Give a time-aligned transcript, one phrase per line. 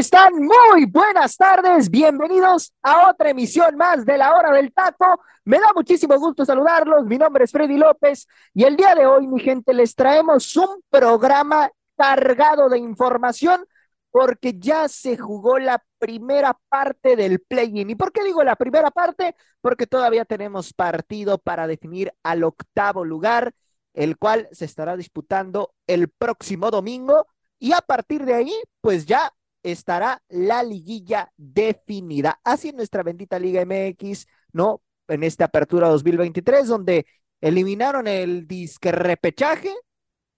[0.00, 0.32] Están?
[0.34, 1.90] Muy buenas tardes.
[1.90, 5.20] Bienvenidos a otra emisión más de la hora del taco.
[5.44, 7.04] Me da muchísimo gusto saludarlos.
[7.04, 10.82] Mi nombre es Freddy López y el día de hoy, mi gente, les traemos un
[10.88, 13.66] programa cargado de información
[14.10, 17.90] porque ya se jugó la primera parte del play-in.
[17.90, 19.36] ¿Y por qué digo la primera parte?
[19.60, 23.52] Porque todavía tenemos partido para definir al octavo lugar,
[23.92, 27.26] el cual se estará disputando el próximo domingo.
[27.58, 29.30] Y a partir de ahí, pues ya
[29.62, 32.40] estará la liguilla definida.
[32.44, 34.82] Así nuestra bendita Liga MX, ¿no?
[35.08, 37.06] En esta apertura 2023, donde
[37.40, 39.74] eliminaron el disque repechaje,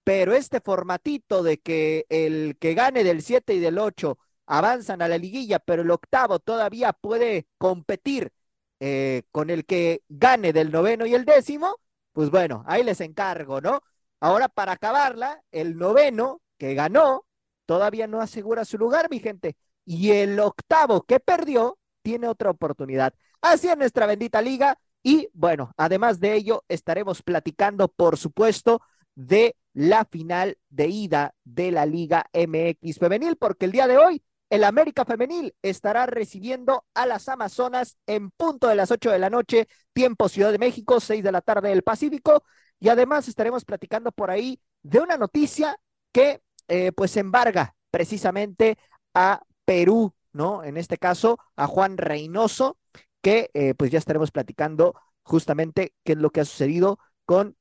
[0.04, 5.08] pero este formatito de que el que gane del 7 y del 8 avanzan a
[5.08, 8.32] la liguilla, pero el octavo todavía puede competir
[8.80, 11.76] eh, con el que gane del noveno y el décimo,
[12.12, 13.82] pues bueno, ahí les encargo, ¿no?
[14.20, 17.24] Ahora para acabarla, el noveno que ganó
[17.72, 19.56] todavía no asegura su lugar, mi gente.
[19.86, 23.14] Y el octavo que perdió tiene otra oportunidad.
[23.40, 24.78] Así es nuestra bendita liga.
[25.02, 28.82] Y bueno, además de ello, estaremos platicando, por supuesto,
[29.14, 34.22] de la final de ida de la Liga MX Femenil, porque el día de hoy
[34.50, 39.30] el América Femenil estará recibiendo a las Amazonas en punto de las 8 de la
[39.30, 42.44] noche, tiempo Ciudad de México, 6 de la tarde del Pacífico.
[42.78, 45.78] Y además estaremos platicando por ahí de una noticia
[46.12, 48.78] que eh, pues embarga precisamente
[49.14, 50.64] a Perú, ¿no?
[50.64, 52.78] En este caso, a Juan Reynoso,
[53.20, 57.56] que eh, pues ya estaremos platicando justamente qué es lo que ha sucedido con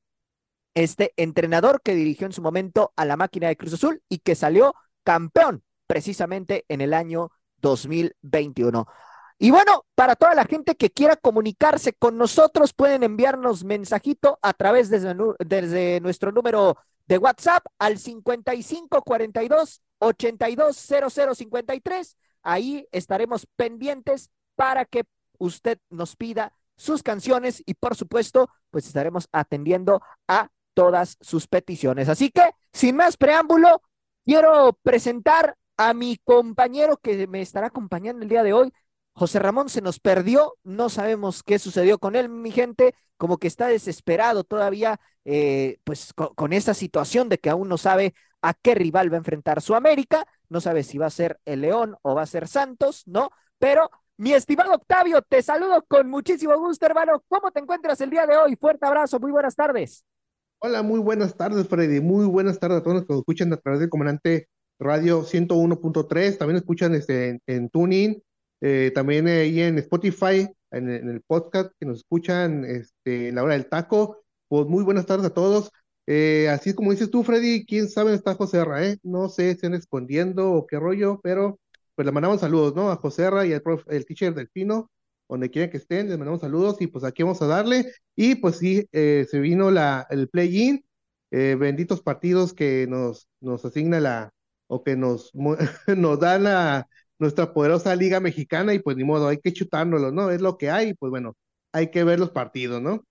[0.73, 4.35] este entrenador que dirigió en su momento a la máquina de Cruz Azul y que
[4.35, 4.73] salió
[5.03, 8.87] campeón precisamente en el año 2021.
[9.37, 14.53] Y bueno, para toda la gente que quiera comunicarse con nosotros, pueden enviarnos mensajito a
[14.53, 22.17] través de, desde nuestro número de WhatsApp al 5542 820053.
[22.43, 25.03] Ahí estaremos pendientes para que
[25.37, 32.09] usted nos pida sus canciones y por supuesto, pues estaremos atendiendo a todas sus peticiones.
[32.09, 32.41] Así que,
[32.73, 33.83] sin más preámbulo,
[34.25, 38.73] quiero presentar a mi compañero que me estará acompañando el día de hoy.
[39.13, 43.47] José Ramón se nos perdió, no sabemos qué sucedió con él, mi gente, como que
[43.47, 48.73] está desesperado todavía, eh, pues con, esa situación de que aún no sabe a qué
[48.73, 52.15] rival va a enfrentar su América, no sabe si va a ser el León o
[52.15, 53.29] va a ser Santos, ¿no?
[53.59, 57.23] Pero mi estimado Octavio, te saludo con muchísimo gusto, hermano.
[57.27, 58.55] ¿Cómo te encuentras el día de hoy?
[58.55, 60.03] Fuerte abrazo, muy buenas tardes.
[60.59, 62.01] Hola, muy buenas tardes, Freddy.
[62.01, 64.47] Muy buenas tardes a todos los que nos escuchan a través del comandante
[64.79, 66.37] Radio 101.3.
[66.37, 68.21] También escuchan este, en, en Tuning
[68.61, 73.53] eh, también ahí en Spotify, en, el podcast que nos escuchan este, en la hora
[73.53, 74.23] del taco.
[74.47, 75.71] Pues muy buenas tardes a todos.
[76.07, 78.97] Eh, así como dices tú, Freddy, quién sabe está José Ra, ¿eh?
[79.03, 81.59] No sé si están escondiendo o qué rollo, pero
[81.95, 82.91] pues le mandamos saludos, ¿no?
[82.91, 84.91] A José Ra y al prof, el teacher Delfino,
[85.29, 87.91] donde quiera que estén, les mandamos saludos y pues aquí vamos a darle.
[88.15, 90.83] Y pues sí, eh, se vino la, el play-in,
[91.31, 94.33] benditos partidos que nos, nos asigna la,
[94.67, 95.31] o que nos,
[95.97, 96.87] nos dan la,
[97.21, 100.31] nuestra poderosa liga mexicana y pues ni modo, hay que chutárnoslo, ¿no?
[100.31, 101.35] Es lo que hay, pues bueno,
[101.71, 103.05] hay que ver los partidos, ¿no?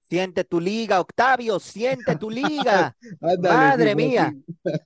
[0.00, 2.96] Siente tu liga, Octavio, siente tu liga.
[3.42, 4.34] Madre mía.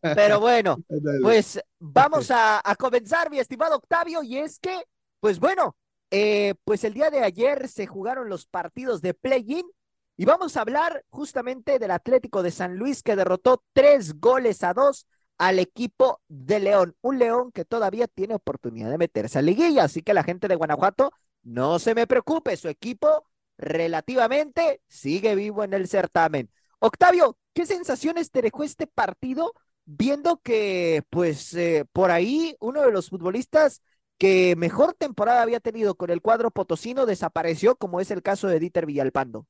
[0.00, 0.76] Pero bueno,
[1.22, 4.82] pues vamos a, comenzar, mi estimado Octavio, y es que,
[5.20, 5.76] pues bueno,
[6.10, 9.66] eh, pues el día de ayer se jugaron los partidos de play-in
[10.16, 14.74] y vamos a hablar justamente del Atlético de San Luis que derrotó tres goles a
[14.74, 15.06] dos
[15.38, 20.02] al equipo de León, un León que todavía tiene oportunidad de meterse a liguilla, así
[20.02, 21.12] que la gente de Guanajuato
[21.42, 23.24] no se me preocupe, su equipo
[23.56, 26.50] relativamente sigue vivo en el certamen.
[26.80, 29.54] Octavio, ¿qué sensaciones te dejó este partido
[29.84, 33.82] viendo que pues eh, por ahí uno de los futbolistas
[34.18, 38.58] que mejor temporada había tenido con el cuadro potosino desapareció, como es el caso de
[38.58, 39.46] Dieter Villalpando?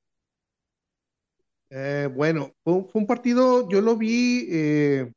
[1.70, 5.12] Eh, bueno, fue, un partido, yo lo vi eh,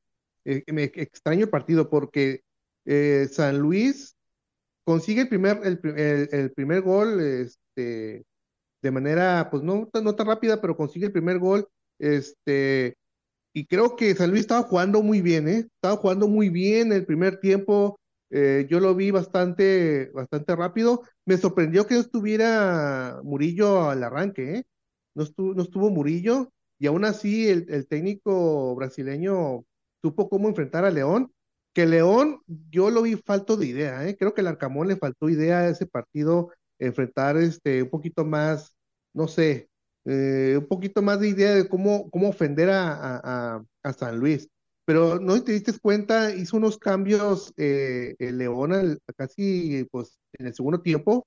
[0.46, 2.42] eh, me extraño el partido porque
[2.86, 4.16] eh, San Luis
[4.84, 8.26] consigue el primer, el, primer gol este,
[8.82, 11.68] de manera, pues no, no tan rápida, pero consigue el primer gol
[12.00, 12.98] este,
[13.54, 15.68] y creo que San Luis estaba jugando muy bien, ¿eh?
[15.76, 18.00] Estaba jugando muy bien el primer tiempo.
[18.30, 21.04] Eh, yo lo vi bastante, bastante rápido.
[21.26, 24.64] Me sorprendió que no estuviera Murillo al arranque.
[25.16, 29.66] No estuvo, no estuvo Murillo y aún así el, el técnico brasileño
[30.02, 31.32] supo cómo enfrentar a León.
[31.74, 34.18] Que León, yo lo vi falto de idea, ¿eh?
[34.18, 38.76] Creo que el Arcamón le faltó idea a ese partido, enfrentar este, un poquito más,
[39.14, 39.70] no sé,
[40.06, 44.50] eh, un poquito más de idea de cómo, cómo ofender a, a, a San Luis.
[44.84, 50.54] Pero no te diste cuenta, hizo unos cambios eh, el León casi pues, en el
[50.54, 51.26] segundo tiempo,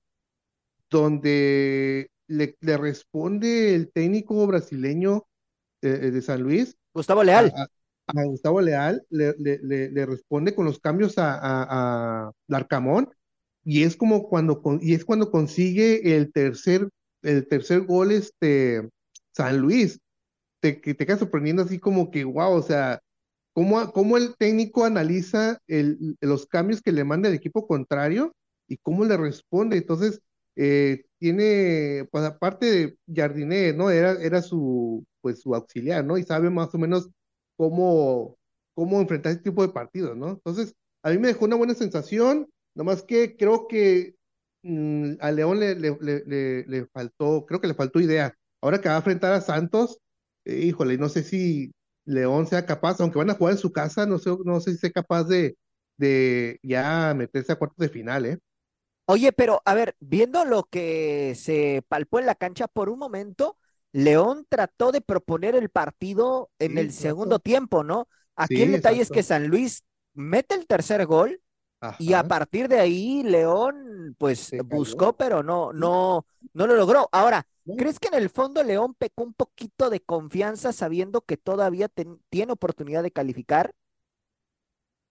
[0.91, 5.25] donde le, le responde el técnico brasileño
[5.81, 6.77] de, de San Luis.
[6.93, 7.51] Gustavo Leal.
[7.55, 7.67] A,
[8.07, 13.09] a Gustavo Leal le, le, le, responde con los cambios a, a, a Larcamón
[13.63, 16.89] y es como cuando y es cuando consigue el tercer
[17.23, 18.87] el tercer gol este
[19.33, 19.99] San Luis
[20.59, 22.99] te, te queda sorprendiendo así como que wow, o sea,
[23.53, 28.35] cómo, cómo el técnico analiza el, los cambios que le manda el equipo contrario
[28.67, 29.77] y cómo le responde.
[29.77, 30.21] Entonces,
[30.55, 33.89] eh, tiene, pues aparte de Jardiné, ¿no?
[33.91, 36.17] Era, era su, pues su auxiliar, ¿no?
[36.17, 37.09] Y sabe más o menos
[37.57, 38.37] cómo,
[38.75, 40.29] cómo enfrentar este tipo de partidos, ¿no?
[40.29, 44.15] Entonces, a mí me dejó una buena sensación, nomás que creo que
[44.63, 48.35] mmm, a León le, le, le, le, faltó, creo que le faltó idea.
[48.61, 49.99] Ahora que va a enfrentar a Santos,
[50.45, 51.71] eh, híjole, no sé si
[52.05, 54.77] León sea capaz, aunque van a jugar en su casa, no sé, no sé si
[54.79, 55.57] sea capaz de,
[55.97, 58.39] de ya meterse a cuartos de final, ¿eh?
[59.07, 63.57] Oye, pero a ver, viendo lo que se palpó en la cancha por un momento,
[63.95, 68.07] León trató de proponer el partido en sí, el segundo tiempo, ¿no?
[68.35, 69.03] Aquí sí, el detalle exacto.
[69.03, 69.83] es que San Luis
[70.13, 71.41] mete el tercer gol
[71.79, 71.97] Ajá.
[71.97, 77.09] y a partir de ahí León pues buscó, pero no, no, no lo logró.
[77.11, 81.87] Ahora, ¿crees que en el fondo León pecó un poquito de confianza sabiendo que todavía
[81.89, 83.73] ten, tiene oportunidad de calificar?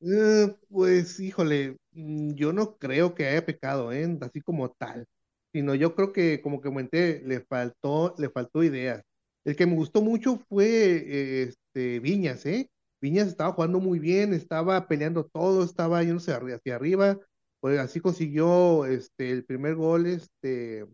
[0.01, 4.19] Eh, pues, híjole, mm, yo no creo que haya pecado, ¿eh?
[4.21, 5.07] Así como tal
[5.55, 9.05] sino yo creo que, como que comenté, le faltó, le faltó ideas.
[9.45, 12.69] El que me gustó mucho fue este, Viñas, ¿eh?
[13.01, 17.21] Viñas estaba jugando muy bien, estaba peleando todo, estaba yéndose hacia arriba,
[17.61, 20.87] pues así consiguió este, el primer gol, este,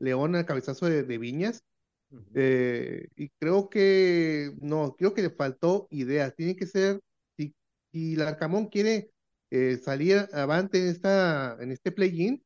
[0.00, 1.62] León al cabezazo de, de Viñas,
[2.10, 2.24] uh -huh.
[2.34, 6.98] eh, y creo que, no, creo que le faltó ideas, tiene que ser,
[7.36, 7.54] si,
[7.92, 9.12] si el Arcamón quiere
[9.52, 12.42] eh, salir avante en, esta, en este play-in,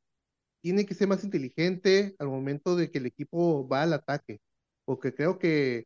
[0.64, 4.40] tiene que ser más inteligente al momento de que el equipo va al ataque,
[4.86, 5.84] porque creo que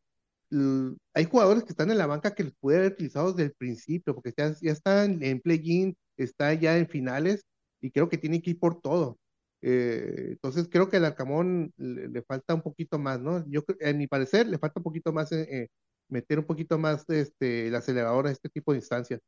[1.14, 4.14] hay jugadores que están en la banca que los puede haber utilizado desde el principio,
[4.14, 7.44] porque ya, ya están en play-in, está ya en finales,
[7.80, 9.18] y creo que tiene que ir por todo.
[9.62, 13.44] Eh, entonces creo que al Arcamón le, le, falta un poquito más, ¿no?
[13.48, 15.68] Yo, en mi parecer, le falta un poquito más, eh, eh,
[16.08, 19.20] meter un poquito más este, el acelerador a este tipo de instancias.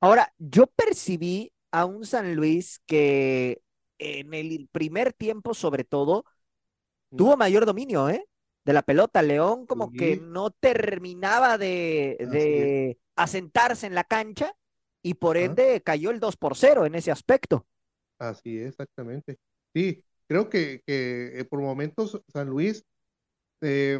[0.00, 3.60] Ahora, yo percibí a un San Luis que
[4.02, 6.24] en el primer tiempo, sobre todo,
[7.16, 8.26] tuvo mayor dominio, ¿eh?
[8.64, 9.22] De la pelota.
[9.22, 9.96] León como sí.
[9.96, 14.54] que no terminaba de, de asentarse en la cancha
[15.02, 17.66] y por ende cayó el 2 por 0 en ese aspecto.
[18.18, 19.38] Así es, exactamente.
[19.74, 22.84] Sí, creo que, que eh, por momentos San Luis
[23.60, 23.98] eh,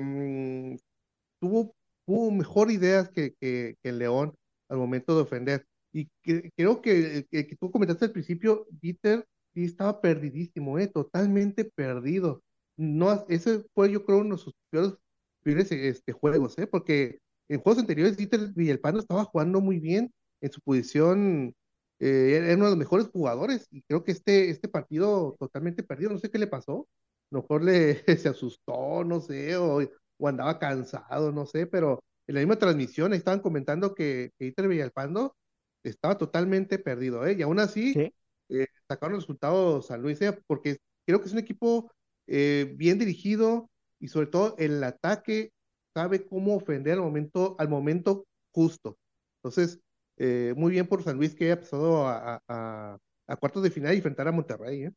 [1.41, 1.75] tuvo,
[2.07, 4.35] tuvo mejor ideas que, que, que León
[4.69, 5.67] al momento de ofender.
[5.93, 6.09] Y
[6.57, 10.89] creo que, que, tú comentaste al principio, Peter, sí estaba perdidísimo, ¿eh?
[10.89, 12.43] totalmente perdido.
[12.77, 16.67] No, ese fue, yo creo, uno de sus peores, este, juegos, ¿eh?
[16.67, 17.19] porque
[17.49, 21.55] en juegos anteriores Dieter Villalpando estaba jugando muy bien en su posición,
[21.99, 26.11] eh, era uno de los mejores jugadores, y creo que este, este partido totalmente perdido,
[26.11, 26.89] no sé qué le pasó,
[27.31, 29.81] mejor le, se asustó, no sé, o,
[30.19, 35.37] o andaba cansado, no sé, pero en la misma transmisión estaban comentando que, que Villalpando
[35.83, 37.37] estaba totalmente perdido, ¿eh?
[37.39, 37.93] y aún así...
[37.93, 38.13] ¿Sí?
[38.53, 40.39] Eh, sacaron resultados San Luis, ¿eh?
[40.47, 41.91] porque creo que es un equipo
[42.27, 45.53] eh, bien dirigido y sobre todo el ataque
[45.95, 48.99] sabe cómo ofender al momento, al momento justo.
[49.39, 49.81] Entonces,
[50.17, 52.99] eh, muy bien por San Luis que haya pasado a,
[53.41, 54.91] cuartos de final y enfrentar a Monterrey.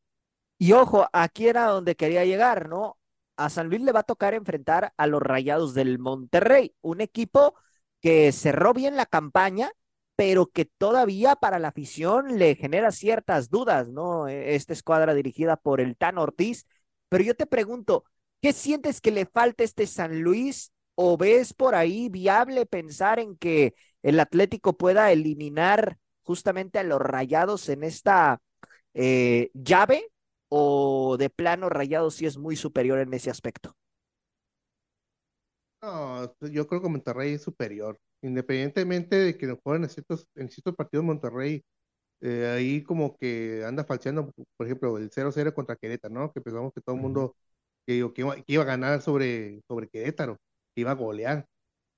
[0.58, 2.98] Y ojo, aquí era donde quería llegar, ¿no?
[3.36, 7.54] A San Luis le va a tocar enfrentar a los Rayados del Monterrey, un equipo
[8.00, 9.70] que cerró bien la campaña,
[10.16, 14.28] pero que todavía para la afición le genera ciertas dudas, ¿no?
[14.28, 16.66] Esta escuadra dirigida por el Tan Ortiz.
[17.08, 18.04] Pero yo te pregunto,
[18.40, 20.72] ¿qué sientes que le falta este San Luis?
[20.94, 27.00] ¿O ves por ahí viable pensar en que el Atlético pueda eliminar justamente a los
[27.00, 28.40] rayados en esta
[28.94, 30.10] eh, llave?
[30.48, 33.76] ¿O de plano rayados sí es muy superior en ese aspecto?
[35.82, 40.48] No, yo creo que Monterrey es superior independientemente de que no jueguen en ciertos, en
[40.50, 41.62] ciertos partidos Monterrey,
[42.20, 46.32] eh, ahí como que anda falseando, por ejemplo, el 0-0 contra Querétaro, ¿no?
[46.32, 47.36] Que pensamos que todo el mundo
[47.86, 50.38] que, que, iba, que, iba, a ganar sobre, sobre Querétaro,
[50.74, 51.46] que iba a golear.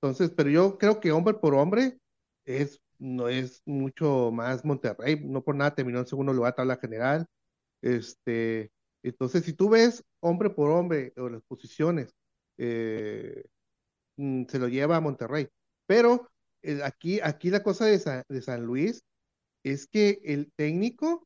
[0.01, 1.99] Entonces, pero yo creo que hombre por hombre
[2.45, 7.25] es, no es mucho más Monterrey, no por nada terminó en segundo lugar tabla general.
[7.81, 8.71] Este,
[9.03, 12.13] entonces, si tú ves hombre por hombre o las posiciones,
[12.57, 13.43] eh,
[14.17, 15.49] mm, se lo lleva a Monterrey.
[15.89, 16.29] Pero
[16.61, 19.01] eh, aquí, aquí la cosa de San, de San Luis
[19.63, 21.23] es que el técnico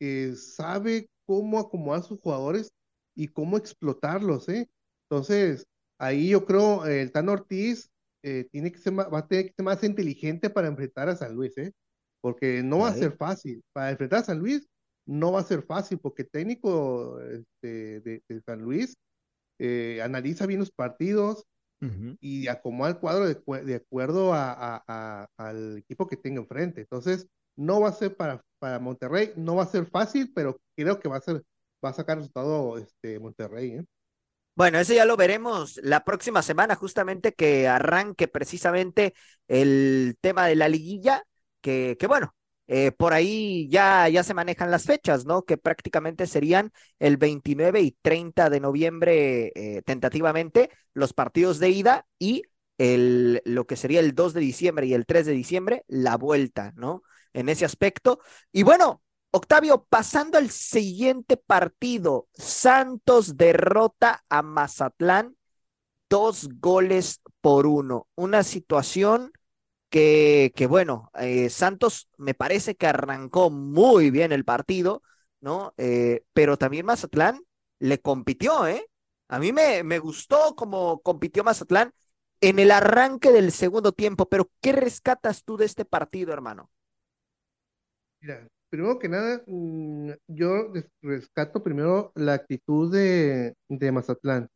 [0.00, 2.70] eh, sabe cómo acomodar a sus jugadores
[3.16, 4.68] y cómo explotarlos, ¿eh?
[5.08, 5.64] Entonces,
[5.98, 7.88] ahí yo creo el Tan Ortiz
[8.50, 11.34] tiene que ser más, va a tener que ser más inteligente para enfrentar a San
[11.34, 11.72] Luis, ¿eh?
[12.20, 13.62] Porque no va a ser fácil.
[13.72, 14.66] Para enfrentar a San Luis
[15.06, 18.96] no va a ser fácil, porque el técnico este, de, de, San Luis
[19.58, 21.46] eh, analiza bien los partidos
[21.80, 22.16] uh -huh.
[22.20, 26.80] y acomoda el cuadro de, de acuerdo a, a, a, al equipo que tenga enfrente.
[26.82, 31.00] Entonces, no va a ser para, para Monterrey, no va a ser fácil, pero creo
[31.00, 31.42] que va a ser,
[31.84, 33.84] va a sacar resultado este, Monterrey, ¿eh?
[34.54, 39.12] Bueno, eso ya lo veremos la próxima semana, justamente que arranque precisamente
[39.48, 41.24] el tema de la liguilla,
[41.60, 42.34] que, que bueno,
[42.68, 45.44] eh, por ahí ya, ya se manejan las fechas, ¿no?
[45.44, 52.06] Que prácticamente serían el 29 y 30 de noviembre, eh, tentativamente, los partidos de ida
[52.18, 52.42] y
[52.78, 56.72] el, lo que sería el 2 de diciembre y el 3 de diciembre, la vuelta,
[56.76, 57.02] ¿no?
[57.32, 58.20] En ese aspecto.
[58.52, 65.36] Y bueno, Octavio, pasando al siguiente partido, Santos derrota a Mazatlán
[66.08, 68.08] dos goles por uno.
[68.14, 69.32] Una situación
[69.90, 75.02] que, bueno, eh, Santos me parece que arrancó muy bien el partido,
[75.40, 75.74] ¿no?
[75.78, 77.40] Eh, pero también Mazatlán
[77.78, 78.86] le compitió, ¿eh?
[79.28, 81.92] A mí me, me gustó como compitió Mazatlán
[82.40, 86.70] en el arranque del segundo tiempo, pero ¿qué rescatas tú de este partido, hermano?
[88.20, 94.48] Mira, primero que nada, mm, yo rescato primero la actitud de, de, Mazatlán.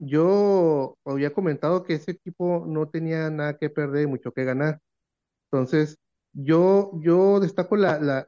[0.00, 4.80] Yo había comentado que ese equipo no tenía nada que perder y mucho que ganar.
[5.52, 5.98] Entonces,
[6.32, 8.24] yo, yo destaco la, la,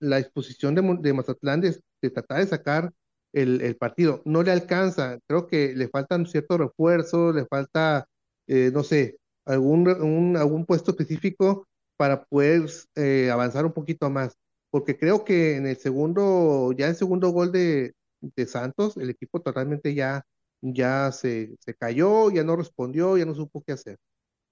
[0.00, 2.92] la, disposición de, de Mazatlán de, de, tratar de sacar
[3.32, 4.22] el, el, partido.
[4.24, 8.06] No le alcanza, creo que le faltan ciertos refuerzos, le falta,
[8.46, 14.34] eh, no sé, algún, un, algún puesto específico para poder eh, avanzar un poquito más,
[14.70, 19.40] porque creo que en el segundo, ya el segundo gol de, de Santos, el equipo
[19.40, 20.24] totalmente ya,
[20.60, 23.98] ya se, se, cayó, ya no respondió, ya no supo qué hacer.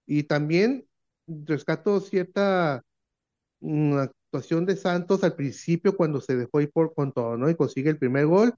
[0.06, 0.86] Y también
[1.26, 2.82] rescato cierta
[3.60, 7.50] una actuación de Santos al principio cuando se dejó ir por con ¿no?
[7.50, 8.54] Y consigue el primer gol,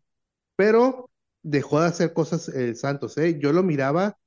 [0.57, 1.11] pero
[1.43, 3.39] dejó de hacer cosas el Santos, ¿eh?
[3.41, 4.19] Yo lo miraba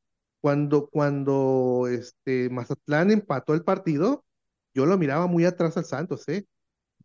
[0.42, 4.25] cuando, cuando este, Mazatlán empató el partido,
[4.74, 6.46] yo lo miraba muy atrás al Santos, ¿eh?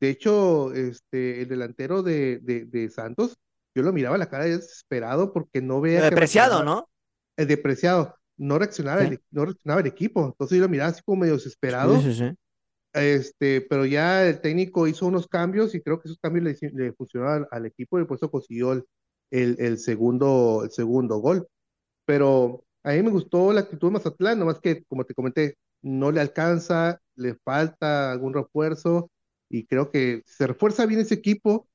[0.00, 3.38] De hecho, este, el delantero de, de, de Santos,
[3.76, 6.02] yo lo miraba la cara desesperado porque no veía.
[6.02, 6.88] Depreciado, ¿no?
[7.36, 8.16] El depreciado.
[8.38, 9.08] No reaccionaba, sí.
[9.08, 10.24] el, no reaccionaba el equipo.
[10.24, 12.00] Entonces yo lo miraba así como medio desesperado.
[12.00, 12.34] Sí, sí, sí.
[12.94, 16.92] Este, pero ya el técnico hizo unos cambios y creo que esos cambios le, le
[16.94, 18.84] funcionaron al, al, equipo y por eso consiguió el,
[19.30, 21.46] el, el, segundo, el segundo gol.
[22.06, 26.10] Pero a mí me gustó la actitud de Mazatlán, nomás que, como te comenté, no
[26.10, 29.10] le alcanza, le falta algún refuerzo
[29.50, 31.68] y creo que se refuerza bien ese equipo,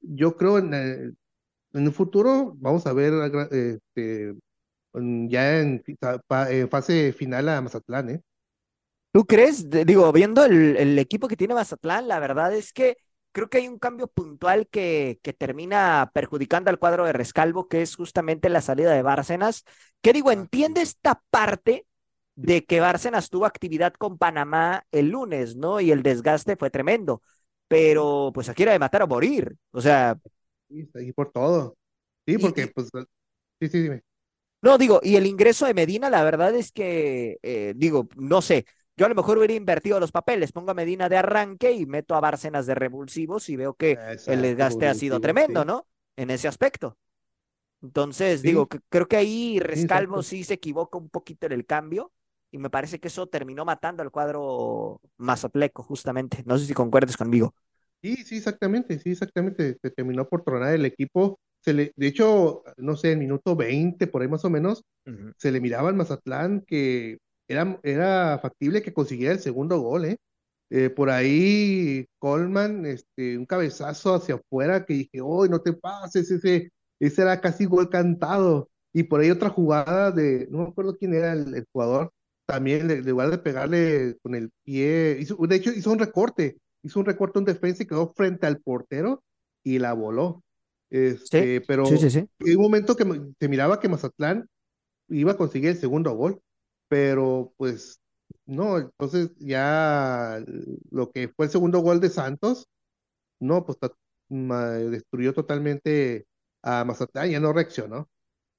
[0.00, 1.16] yo creo en, el,
[1.76, 3.12] en un futuro vamos a ver
[3.50, 4.34] este,
[4.94, 8.10] ya en, en, fase final a Mazatlán.
[8.10, 8.20] ¿eh?
[9.12, 9.68] ¿Tú crees?
[9.68, 12.96] Digo, viendo el, el, equipo que tiene Mazatlán, la verdad es que
[13.32, 17.82] creo que hay un cambio puntual que, que termina perjudicando al cuadro de Rescalvo, que
[17.82, 19.64] es justamente la salida de Bárcenas.
[20.00, 21.86] Que digo, entiende esta parte
[22.34, 25.80] de que Bárcenas tuvo actividad con Panamá el lunes, ¿no?
[25.80, 27.22] Y el desgaste fue tremendo.
[27.68, 29.56] Pero pues aquí era de matar o morir.
[29.72, 30.16] O sea.
[30.68, 31.76] Sí, y por todo.
[32.26, 32.88] Sí, porque y, pues.
[33.60, 34.02] Sí, sí, dime.
[34.62, 38.66] No, digo, y el ingreso de Medina, la verdad es que, eh, digo, no sé.
[38.96, 42.14] Yo a lo mejor hubiera invertido los papeles, pongo a Medina de arranque y meto
[42.14, 45.66] a Bárcenas de revulsivos y veo que Exacto, el desgaste ha sido tremendo, sí.
[45.66, 45.86] ¿no?
[46.16, 46.96] En ese aspecto.
[47.82, 48.48] Entonces, sí.
[48.48, 52.10] digo, que, creo que ahí Rescalvo sí, sí se equivoca un poquito en el cambio
[52.50, 56.42] y me parece que eso terminó matando al cuadro mazatleco, justamente.
[56.46, 57.54] No sé si concuerdes conmigo.
[58.02, 59.78] Sí, sí, exactamente, sí, exactamente.
[59.82, 61.38] Se terminó por tronar el equipo.
[61.60, 65.10] Se le, de hecho, no sé, en minuto 20, por ahí más o menos, uh
[65.10, 65.32] -huh.
[65.36, 70.16] se le miraba al Mazatlán que era, era factible que consiguiera el segundo gol, ¿eh?
[70.70, 76.30] Eh, por ahí Coleman, este, un cabezazo hacia afuera que dije, hoy no te pases,
[76.30, 78.68] ese, ese era casi gol cantado.
[78.92, 82.12] Y por ahí otra jugada de, no me acuerdo quién era el, el jugador,
[82.46, 87.00] también, en lugar de pegarle con el pie, hizo, de hecho hizo un recorte, hizo
[87.00, 89.22] un recorte, un defensa y quedó frente al portero
[89.62, 90.42] y la voló.
[90.88, 93.04] Este, pero en un momento que
[93.40, 94.48] se miraba que Mazatlán
[95.08, 96.40] iba a conseguir el segundo gol,
[96.88, 98.00] pero pues
[98.44, 100.42] no, entonces ya
[100.90, 102.68] lo que fue el segundo gol de Santos,
[103.40, 103.78] no, pues
[104.28, 106.26] destruyó totalmente
[106.62, 108.08] a Mazatlán, ya no reaccionó.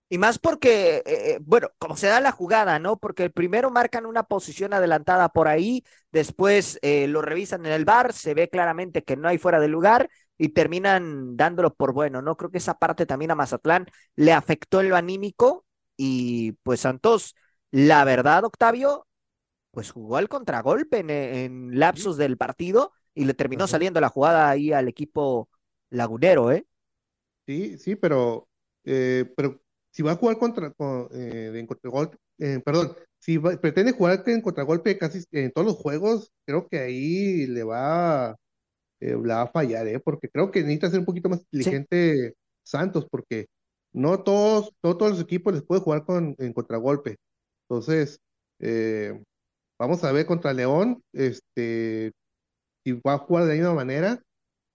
[0.10, 2.98] Y más porque, eh, eh, bueno, como se da la jugada, ¿no?
[2.98, 8.14] Porque primero marcan una posición adelantada por ahí, después eh, lo revisan en el bar,
[8.14, 12.38] se ve claramente que no hay fuera de lugar y terminan dándolo por bueno, ¿no?
[12.38, 15.66] Creo que esa parte también a Mazatlán le afectó en lo anímico
[15.98, 17.36] y pues Santos,
[17.72, 19.08] la verdad, Octavio,
[19.72, 24.72] pues jugó al contragolpe en, lapsos del partido y le terminó saliendo la jugada ahí
[24.72, 25.50] al equipo
[25.90, 26.66] lagunero, ¿eh?
[27.46, 28.48] Sí, sí, pero,
[28.84, 29.62] pero
[29.98, 30.72] si va a jugar contra,
[31.12, 36.32] eh, en contragolpe, eh, perdón, si pretende jugar en contragolpe casi en todos los juegos,
[36.46, 38.36] creo que ahí le va,
[39.00, 40.00] eh, va a fallar, ¿eh?
[40.00, 43.48] porque creo que necesita ser un poquito más inteligente Santos, porque
[43.92, 47.16] no todos, todos los equipos les puede jugar con, en contragolpe.
[47.68, 48.20] Entonces,
[49.80, 52.12] vamos a ver contra León, este,
[52.84, 54.22] si va a jugar de la misma manera,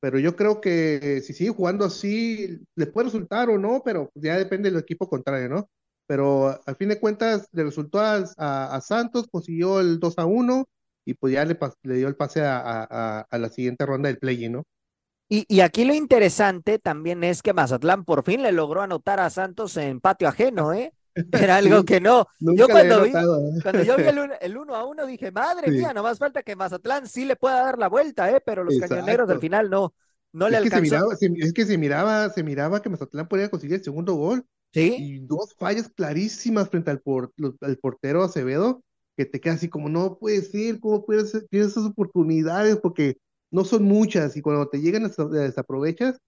[0.02, 4.36] pero yo creo que si sigue jugando así, le puede resultar o no, pero ya
[4.36, 5.70] depende del equipo contrario, ¿no?
[6.08, 10.68] Pero al fin de cuentas le resultó a, Santos, consiguió el 2 a 1
[11.04, 14.64] y pues ya le, le dio el pase a, la siguiente ronda del play, ¿no?
[15.28, 19.30] Y, y, aquí lo interesante también es que Mazatlán por fin le logró anotar a
[19.30, 20.92] Santos en patio ajeno, ¿eh?
[21.32, 22.26] Era algo que no.
[22.38, 23.12] Yo cuando vi,
[23.62, 24.04] cuando yo vi
[24.40, 27.64] el, 1 a 1 dije, madre mía, no más falta que Mazatlán sí le pueda
[27.64, 28.42] dar la vuelta, ¿eh?
[28.44, 29.94] pero los cañoneros al final no,
[30.32, 31.12] no le alcanzó.
[31.12, 34.44] es que se miraba, se miraba que Mazatlán podía conseguir el segundo gol.
[34.72, 34.96] Sí.
[34.98, 37.02] Y dos fallas clarísimas frente al,
[37.80, 38.82] portero Acevedo,
[39.16, 42.78] que te queda así como, no puedes ir, ¿cómo puedes tienes esas oportunidades?
[42.78, 43.18] Porque
[43.50, 46.18] no son muchas y cuando te llegan desaprovechas,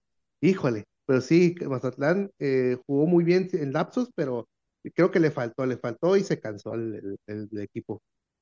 [0.41, 0.85] híjole.
[1.07, 4.47] Pero sí, Mazatlán eh, jugó muy bien en lapsos, pero
[4.93, 7.17] creo que le faltó, le faltó y se cansó el,
[7.59, 8.01] equipo.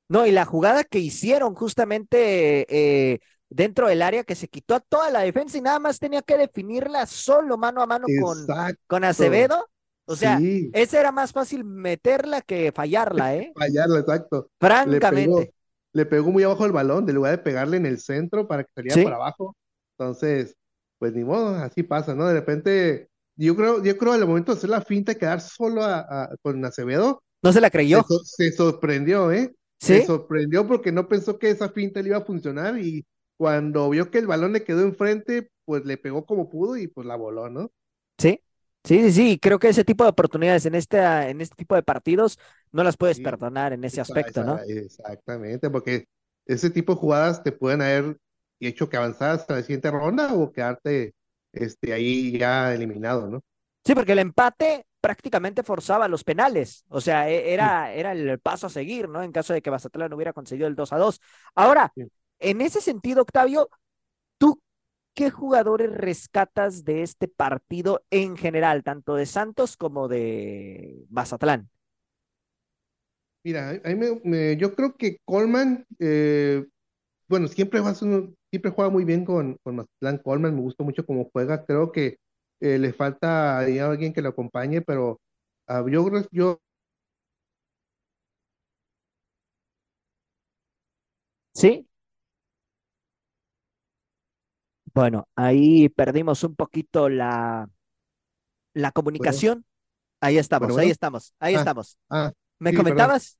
[0.09, 4.79] No, y la jugada que hicieron justamente eh, dentro del área que se quitó a
[4.79, 8.45] toda la defensa y nada más tenía que definirla solo mano a mano con,
[8.87, 9.69] con Acevedo.
[10.05, 10.37] O sea,
[10.73, 13.53] ese era más fácil meterla que fallarla, ¿eh?
[13.57, 14.49] fallarla, exacto.
[14.59, 15.53] Francamente.
[15.93, 18.71] Le pegó, muy abajo el balón, de lugar de pegarle en el centro para que
[18.75, 19.55] saliera por abajo.
[19.97, 20.57] Entonces,
[20.97, 22.27] pues ni modo, así pasa, ¿no?
[22.27, 25.83] De repente yo creo, yo creo al momento de hacer la finta y quedar solo
[25.83, 27.23] a, con Acevedo.
[27.41, 28.05] No se la creyó.
[28.23, 29.53] Se, sorprendió, ¿eh?
[29.79, 29.99] ¿Sí?
[29.99, 33.05] Se sorprendió porque no pensó que esa finta le iba a funcionar y
[33.37, 37.05] cuando vio que el balón le quedó enfrente, pues le pegó como pudo y pues
[37.07, 37.71] la voló, ¿no?
[38.17, 38.39] Sí,
[38.83, 39.39] sí, sí, sí.
[39.41, 42.39] Creo que ese tipo de oportunidades en este, en este tipo de partidos
[42.71, 44.59] no las puedes perdonar en ese aspecto, ¿no?
[44.59, 46.05] Exactamente, porque
[46.45, 48.17] ese tipo de jugadas te pueden haber
[48.59, 51.13] hecho que avanzaras hasta la siguiente ronda o quedarte
[51.53, 53.41] este, ahí ya eliminado, ¿no?
[53.85, 58.67] Sí, porque el empate prácticamente forzaba los penales, o sea, e, era, era el paso
[58.67, 59.21] a seguir, ¿no?
[59.21, 61.19] En caso de que Mazatlán no hubiera conseguido el 2 a 2.
[61.55, 61.91] Ahora,
[62.39, 63.69] en ese sentido, Octavio,
[64.37, 64.61] ¿tú
[65.13, 71.69] qué jugadores rescatas de este partido en general, tanto de Santos como de Mazatlán?
[73.43, 73.73] Mira,
[74.55, 76.65] yo creo que Coleman, eh,
[77.27, 80.83] bueno, siempre va a ser siempre juega muy bien con, con Mazatlán Coleman, me gusta
[80.83, 82.19] mucho cómo juega, creo que
[82.59, 85.19] eh, le falta alguien que lo acompañe, pero
[85.69, 86.59] uh, yo, yo
[91.55, 91.87] Sí.
[94.93, 97.67] Bueno, ahí perdimos un poquito la,
[98.75, 99.65] la comunicación.
[100.21, 101.97] ahí estamos, ahí estamos, ahí ah, estamos.
[102.07, 103.39] Ah, ¿Me comentabas?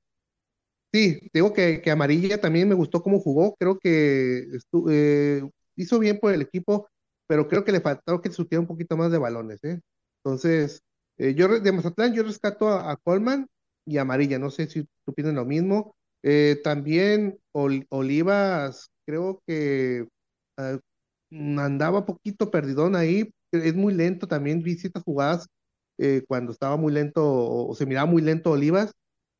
[0.94, 4.46] Sí, digo que, que Amarilla también me gustó cómo jugó, creo que
[4.92, 5.42] eh,
[5.76, 6.88] hizo bien por el equipo,
[7.26, 9.80] pero creo que le faltó que supiera un poquito más de balones, ¿eh?
[10.24, 10.84] Entonces,
[11.18, 13.48] eh, yo de Mazatlán yo rescato a, Colman
[13.86, 15.96] y Amarilla, no sé si tú piensas lo mismo.
[16.22, 20.08] Eh, también Olivas, creo que
[20.58, 20.78] ah,
[21.32, 25.48] andaba poquito perdidón ahí, es muy lento también, vi ciertas jugadas
[26.28, 28.92] cuando estaba muy lento o se miraba muy lento Olivas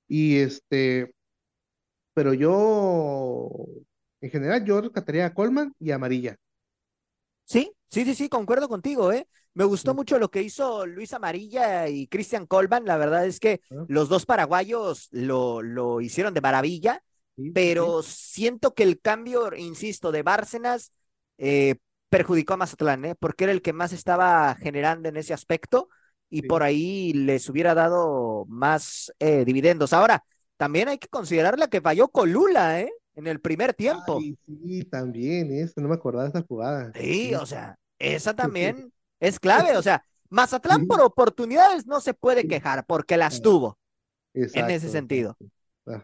[0.08, 1.14] y este
[2.14, 3.50] pero yo,
[4.22, 6.38] en general, yo rescataría a Colman y a Amarilla.
[7.46, 9.28] Sí, sí, sí, sí, concuerdo contigo, ¿eh?
[9.54, 12.86] Me gustó mucho lo que hizo Luis Amarilla y Cristian Colman.
[12.86, 17.04] La verdad es que los dos paraguayos lo, lo hicieron de maravilla,
[17.54, 20.92] pero siento que el cambio, insisto, de Bárcenas
[21.38, 21.76] eh,
[22.10, 23.16] perjudicó a Mazatlán, ¿eh?
[23.16, 25.90] Porque era el que más estaba generando en ese aspecto
[26.30, 29.94] y por ahí les hubiera dado más eh, dividendos.
[29.94, 30.24] Ahora,
[30.58, 32.92] también hay que considerar la que falló Colula, ¿eh?
[33.16, 34.20] En el primer tiempo.
[34.20, 36.92] sí, también, eso, no me acordaba de esa jugada.
[36.96, 42.48] Sí, o sea, esa también es clave, o sea, Mazatlán por oportunidades no se puede
[42.48, 43.78] quejar porque las tuvo.
[44.34, 45.38] en ese sentido.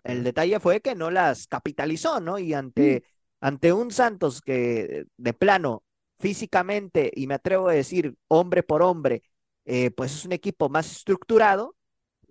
[0.04, 2.38] El detalle fue que no las capitalizó, ¿no?
[2.38, 3.04] Y ante,
[3.40, 5.84] ante un Santos que de plano,
[6.20, 9.24] físicamente, y me atrevo a decir hombre por hombre,
[9.66, 11.76] eh, pues es un equipo más estructurado,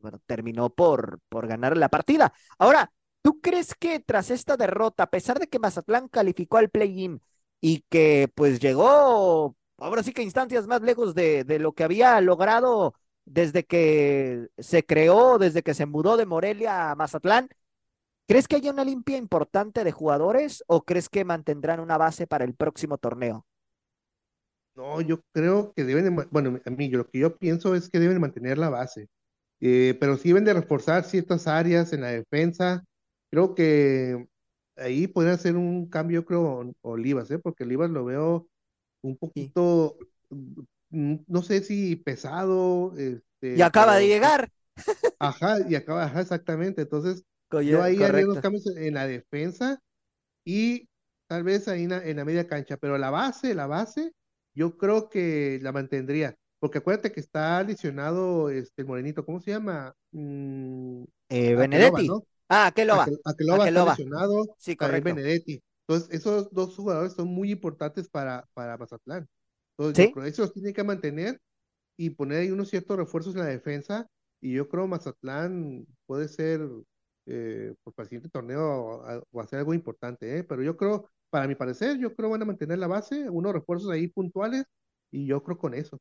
[0.08, 2.32] bueno, terminó por, por ganar la partida.
[2.58, 2.90] Ahora,
[3.22, 7.20] ¿tú crees que tras esta derrota, a pesar de que Mazatlán calificó al play-in
[7.60, 12.20] y que pues llegó, ahora sí que instancias más lejos de, de lo que había
[12.20, 12.94] logrado
[13.24, 17.48] desde que se creó, desde que se mudó de Morelia a Mazatlán,
[18.28, 22.44] ¿crees que haya una limpia importante de jugadores o crees que mantendrán una base para
[22.44, 23.46] el próximo torneo?
[24.74, 28.20] No, yo creo que deben, bueno, a mí lo que yo pienso es que deben
[28.20, 29.08] mantener la base,
[29.60, 32.84] eh, pero sí deben de reforzar ciertas áreas en la defensa.
[33.30, 34.26] Creo que
[34.76, 37.38] ahí podría hacer un cambio, creo, Olivas, ¿eh?
[37.38, 38.48] porque Olivas lo veo
[39.02, 39.96] un poquito,
[40.90, 42.94] mm, no sé si pesado.
[42.96, 44.50] Este, y acaba de llegar.
[45.18, 46.82] Ajá, y acaba, ajá, exactamente.
[46.82, 49.80] Entonces, yo ahí haría unos cambios en la defensa
[50.44, 50.88] y
[51.26, 54.12] tal vez ahí en en la media cancha, pero la base, la base
[54.54, 56.36] yo creo que la mantendría.
[56.60, 59.94] Porque acuérdate que está lesionado este el morenito, ¿cómo se llama?
[60.12, 62.08] Mm, eh, Benedetti.
[62.08, 62.24] ¿no?
[62.48, 63.02] Ah, Aqueloba.
[63.24, 64.56] Aqueloba, Aqueloba está lesionado.
[64.58, 65.14] Sí, correcto.
[65.14, 65.62] Benedetti.
[65.86, 69.26] Entonces, esos dos jugadores son muy importantes para, para Mazatlán.
[69.76, 71.40] Entonces, yo creo que los tiene que mantener
[71.96, 74.06] y poner ahí unos ciertos refuerzos en la defensa.
[74.40, 76.60] Y yo creo Mazatlán puede ser,
[77.26, 80.44] eh, por el siguiente torneo, o, hacer algo importante, ¿eh?
[80.44, 83.90] Pero yo creo para mi parecer, yo creo van a mantener la base, unos refuerzos
[83.90, 84.64] ahí puntuales,
[85.10, 85.98] y yo creo con eso.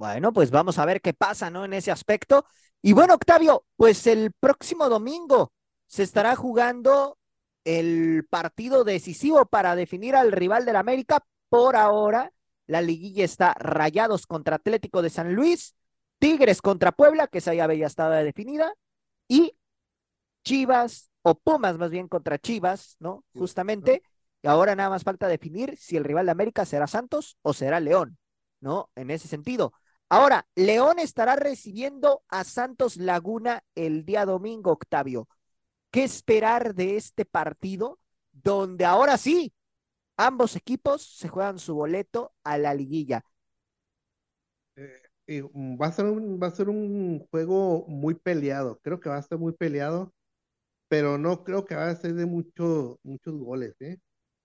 [0.00, 1.66] Bueno, pues vamos a ver qué pasa, ¿no?
[1.66, 2.46] En ese aspecto.
[2.80, 5.52] Y bueno, Octavio, pues el próximo domingo
[5.86, 7.18] se estará jugando
[7.64, 11.22] el partido decisivo para definir al rival del América.
[11.50, 12.32] Por ahora,
[12.66, 15.74] la liguilla está Rayados contra Atlético de San Luis,
[16.18, 18.72] Tigres contra Puebla, que esa llave ya estaba definida,
[19.28, 19.54] y
[20.44, 23.22] Chivas, o Pumas más bien contra Chivas, ¿no?
[23.34, 24.02] Justamente,
[24.42, 27.80] y ahora nada más falta definir si el rival de América será Santos o será
[27.80, 28.16] León,
[28.60, 28.88] ¿no?
[28.94, 29.74] En ese sentido.
[30.12, 35.28] Ahora, León estará recibiendo a Santos Laguna el día domingo, Octavio.
[35.92, 38.00] ¿Qué esperar de este partido
[38.32, 39.52] donde ahora sí
[40.16, 43.24] ambos equipos se juegan su boleto a la liguilla?
[45.28, 45.42] Eh,
[45.80, 49.22] va, a ser un, va a ser un juego muy peleado, creo que va a
[49.22, 50.12] ser muy peleado,
[50.88, 53.98] pero no creo que va a ser de mucho, muchos goles, ¿eh?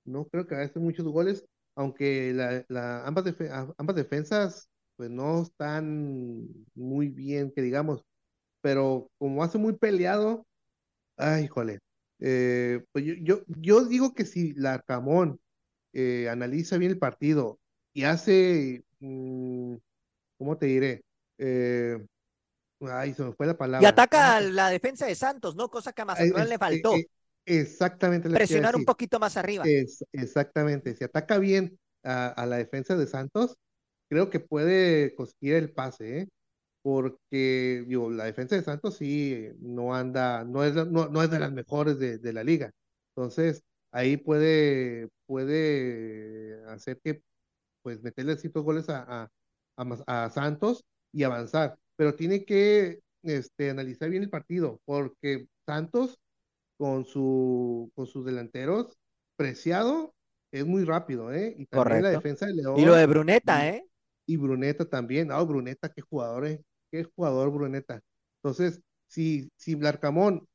[0.04, 2.34] no creo que haga muchos goles, aunque
[2.70, 3.26] la, ambas,
[3.80, 8.04] ambas defensas pues no están muy bien, que digamos,
[8.62, 10.46] pero como hace muy peleado,
[11.18, 11.80] ay, jole,
[12.20, 15.40] eh, pues yo, yo, digo que si la Camón
[15.94, 17.60] eh, analiza bien el partido
[17.94, 19.76] y hace, mm,
[20.38, 21.04] ¿cómo te diré?
[21.38, 22.06] Eh,
[22.82, 23.86] ay, se me fue la palabra.
[23.86, 25.70] Y ataca a la defensa de Santos, ¿no?
[25.70, 26.94] Cosa que a Mazatlán le faltó.
[27.46, 28.30] Exactamente.
[28.30, 29.64] Presionar un poquito más arriba.
[29.66, 30.96] Es, exactamente.
[30.96, 33.58] Si ataca bien a, la defensa de Santos,
[34.10, 36.30] creo que puede conseguir el pase, ¿eh?
[36.86, 41.52] porque digo, la defensa de Santos sí no anda, no es, no, es de las
[41.52, 42.72] mejores de, la liga.
[43.16, 47.24] Entonces, ahí puede, puede hacer que,
[47.82, 49.32] pues, meterle ciertos goles a,
[49.78, 51.76] a, Santos y avanzar.
[51.96, 56.20] Pero tiene que este, analizar bien el partido, porque Santos
[56.78, 58.96] con, su, con sus delanteros,
[59.38, 60.14] Preciado
[60.52, 61.56] es muy rápido, ¿eh?
[61.58, 62.80] Y también la defensa de León.
[62.80, 63.88] Y lo de Bruneta, ¿eh?
[64.26, 65.32] Y Bruneta también.
[65.32, 66.64] Ah, Bruneta, qué jugador, ¿eh?
[66.92, 68.02] Qué jugador Bruneta.
[68.44, 70.48] Entonces, si, si Larcamón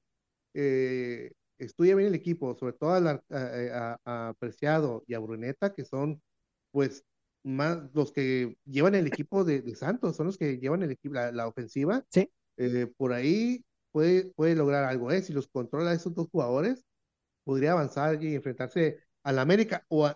[0.54, 6.22] eh, estudia bien el equipo, sobre todo a, Preciado y a Bruneta, que son,
[6.72, 7.04] pues,
[7.42, 11.46] más los que llevan el equipo de, Santos, son los que llevan el equipo, la,
[11.46, 12.04] ofensiva.
[12.11, 12.30] Sí.
[12.56, 15.22] Eh, por ahí puede, puede lograr algo, ¿eh?
[15.22, 16.85] Si los controla esos dos jugadores,
[17.44, 19.85] podría avanzar y enfrentarse al América.
[19.88, 20.11] O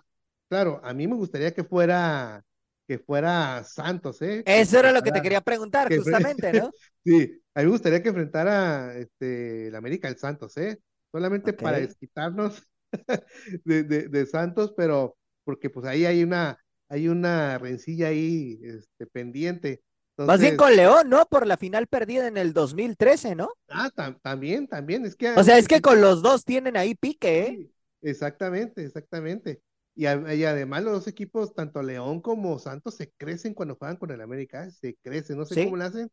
[0.48, 2.44] claro, a mí me gustaría que fuera
[2.86, 4.42] que fuera Santos, ¿eh?
[4.46, 6.70] Eso era lo que te quería preguntar, justamente, ¿no?
[7.04, 10.80] sí, a mí me gustaría que enfrentara este, el América el Santos, ¿eh?
[11.10, 12.62] Solamente para desquitarnos
[13.64, 19.82] de, de, Santos, pero porque pues ahí hay una, hay una rencilla ahí este, pendiente.
[20.16, 21.26] Más bien con León, ¿no?
[21.26, 23.50] Por la final perdida en el 2013, ¿no?
[23.68, 23.90] Ah,
[24.22, 25.30] también, también, es que...
[25.30, 27.70] O sea, es que con los dos tienen ahí pique, ¿eh?
[28.00, 29.60] exactamente, exactamente.
[29.96, 34.20] Y, además los dos equipos, tanto León como Santos, se crecen cuando juegan con el
[34.20, 36.10] América, se crecen, no sé cómo lo hacen,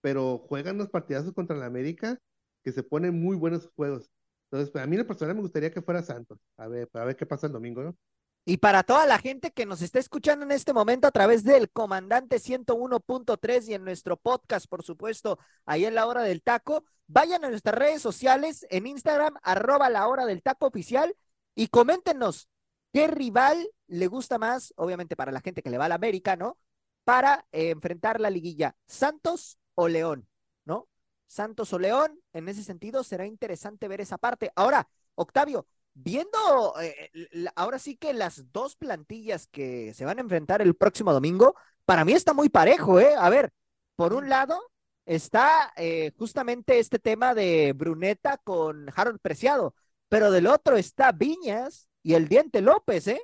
[0.00, 2.18] pero juegan los partidazos contra el América
[2.64, 4.10] que se ponen muy buenos juegos.
[4.50, 6.38] Entonces, a mí en personal me gustaría que fuera Santos.
[6.56, 7.96] A ver, a ver qué pasa el domingo, ¿no?
[8.44, 11.70] Y para toda la gente que nos está escuchando en este momento a través del
[11.70, 17.44] Comandante 101.3 y en nuestro podcast, por supuesto, ahí en la hora del taco, vayan
[17.44, 21.14] a nuestras redes sociales en Instagram, arroba la hora del taco oficial
[21.54, 22.48] y coméntenos
[22.92, 26.58] qué rival le gusta más, obviamente para la gente que le va al América, ¿no?
[27.04, 30.28] Para eh, enfrentar la liguilla, Santos o León,
[30.64, 30.88] ¿no?
[31.26, 34.52] Santos o León, en ese sentido será interesante ver esa parte.
[34.54, 36.38] Ahora, Octavio, viendo
[36.80, 37.10] eh,
[37.56, 42.04] ahora sí que las dos plantillas que se van a enfrentar el próximo domingo, para
[42.04, 43.14] mí está muy parejo, ¿eh?
[43.18, 43.52] A ver,
[43.96, 44.60] por un lado
[45.04, 49.74] está eh, justamente este tema de Bruneta con Harold Preciado,
[50.08, 53.20] pero del otro está Viñas y el Diente López, ¿eh?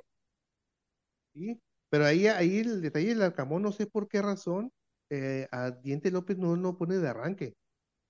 [1.33, 1.59] Sí,
[1.89, 4.71] pero ahí, ahí el detalle del Arcamón, no sé por qué razón,
[5.09, 7.53] eh, a Diente López no lo pone de arranque.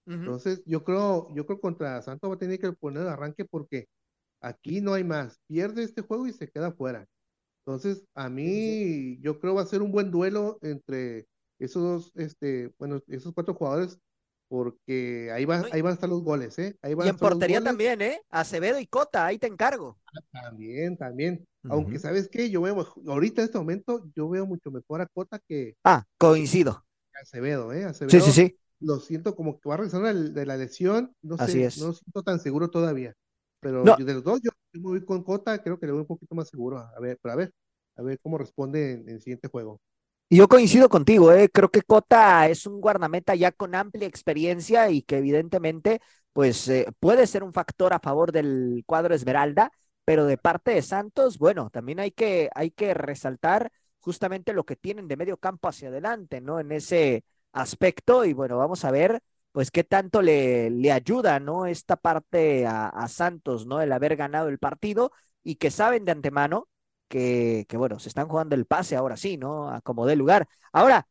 [0.06, 3.88] Entonces, yo creo, yo creo contra Santos va a tener que poner de arranque porque
[4.42, 5.40] Aquí no hay más.
[5.48, 7.08] Pierde este juego y se queda fuera.
[7.66, 11.28] Entonces, a mí, yo creo va a ser un buen duelo entre
[11.60, 14.00] esos dos, este, bueno, esos cuatro jugadores,
[14.48, 16.78] porque ahí, va, ahí van a estar los goles, ¿eh?
[16.82, 18.22] Ahí y en portería también, ¿eh?
[18.30, 20.00] Acevedo y Cota, ahí te encargo.
[20.06, 21.46] Ah, también, también.
[21.70, 22.50] Aunque, ¿sabes qué?
[22.50, 25.76] Yo veo, ahorita en este momento, yo veo mucho mejor a Cota que.
[25.84, 26.86] Ah, coincido.
[27.22, 27.84] Acevedo, ¿eh?
[27.84, 28.20] Acevedo.
[28.20, 28.58] Sí, sí, sí.
[28.80, 31.14] Lo siento como que va a regresar de la lesión.
[31.22, 33.16] No sé, no siento tan seguro todavía.
[33.60, 36.36] Pero de los dos, yo me voy con Cota, creo que le voy un poquito
[36.36, 36.78] más seguro.
[36.78, 37.52] A ver, pero a ver,
[37.96, 39.82] a ver cómo responde en, el siguiente juego.
[40.30, 41.50] Y yo coincido contigo, ¿eh?
[41.50, 46.02] creo que Cota es un guardameta ya con amplia experiencia y que evidentemente
[46.34, 49.72] pues eh, puede ser un factor a favor del cuadro Esmeralda,
[50.04, 54.76] pero de parte de Santos, bueno, también hay que, hay que resaltar justamente lo que
[54.76, 56.60] tienen de medio campo hacia adelante, ¿no?
[56.60, 61.66] En ese aspecto y bueno, vamos a ver pues qué tanto le, le ayuda, ¿no?
[61.66, 63.82] Esta parte a, Santos, ¿no?
[63.82, 65.12] El haber ganado el partido
[65.44, 66.68] y que saben de antemano
[67.08, 69.70] que, bueno, se están jugando el pase ahora sí, ¿no?
[69.70, 70.48] A como dé lugar.
[70.72, 71.08] Ahora,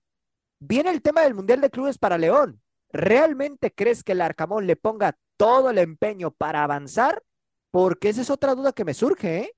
[0.59, 2.61] viene el tema del Mundial de Clubes para León.
[2.93, 7.23] ¿Realmente crees que el Arcamón le ponga todo el empeño para avanzar?
[7.71, 9.53] Porque esa es otra duda que me surge, ¿eh?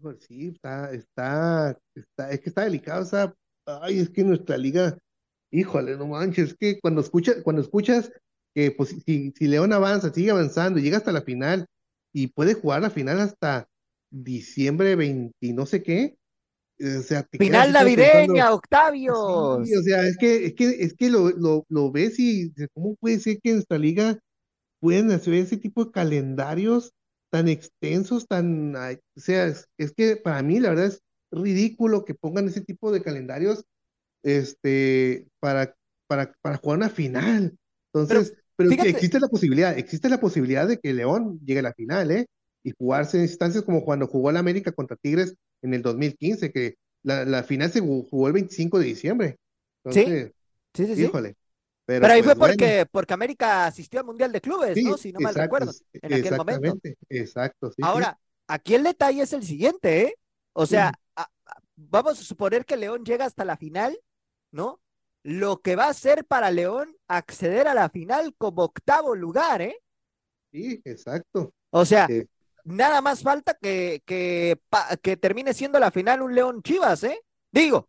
[0.00, 3.34] Pues sí, está, está, está, es que está delicado, o sea,
[3.66, 4.96] ay, es que nuestra liga
[5.50, 8.12] híjole, no manches, es que cuando escuchas, cuando escuchas
[8.54, 11.66] que pues, si, si León avanza, sigue avanzando, llega hasta la final
[12.12, 13.68] y puede jugar la final hasta
[14.10, 16.16] diciembre 20 no sé qué,
[16.78, 19.62] eh, o sea, final navideña, Octavio.
[19.64, 22.96] Sí, o sea, es que, es que, es que lo, lo, lo ves y cómo
[22.96, 24.18] puede ser que en nuestra liga
[24.80, 26.92] pueden hacer ese tipo de calendarios
[27.30, 32.14] tan extensos, tan, o sea, es, es, que para mí la verdad es ridículo que
[32.14, 33.62] pongan ese tipo de calendarios
[34.24, 35.76] este, para,
[36.08, 37.56] para, para jugar una final.
[37.92, 42.10] Entonces, pero, existe la posibilidad, existe la posibilidad de que León llegue a la final,
[42.10, 42.26] ¿eh?
[42.62, 46.74] Y jugarse en instancias como cuando jugó el América contra Tigres en el 2015, que
[47.02, 49.36] la, la final se jugó el 25 de diciembre.
[49.84, 50.32] Entonces,
[50.74, 51.02] sí, sí, sí.
[51.04, 51.36] Híjole.
[51.86, 54.96] Pero, ahí fue pues, porque, porque América asistió al Mundial de Clubes, ¿no?
[54.96, 56.78] Si no mal recuerdo, en aquel momento.
[57.08, 57.82] Exacto, sí.
[57.82, 60.14] Ahora, aquí el detalle es el siguiente, ¿eh?
[60.52, 60.92] O sea,
[61.74, 63.98] vamos a suponer que León llega hasta la final
[64.52, 64.80] ¿no?
[65.22, 69.76] Lo que va a ser para León acceder a la final como octavo lugar, ¿eh?
[70.52, 71.52] Sí, exacto.
[71.70, 72.08] O sea,
[72.64, 74.58] nada más falta que, que,
[75.02, 77.20] que termine siendo la final un León Chivas, ¿eh?
[77.52, 77.88] Digo,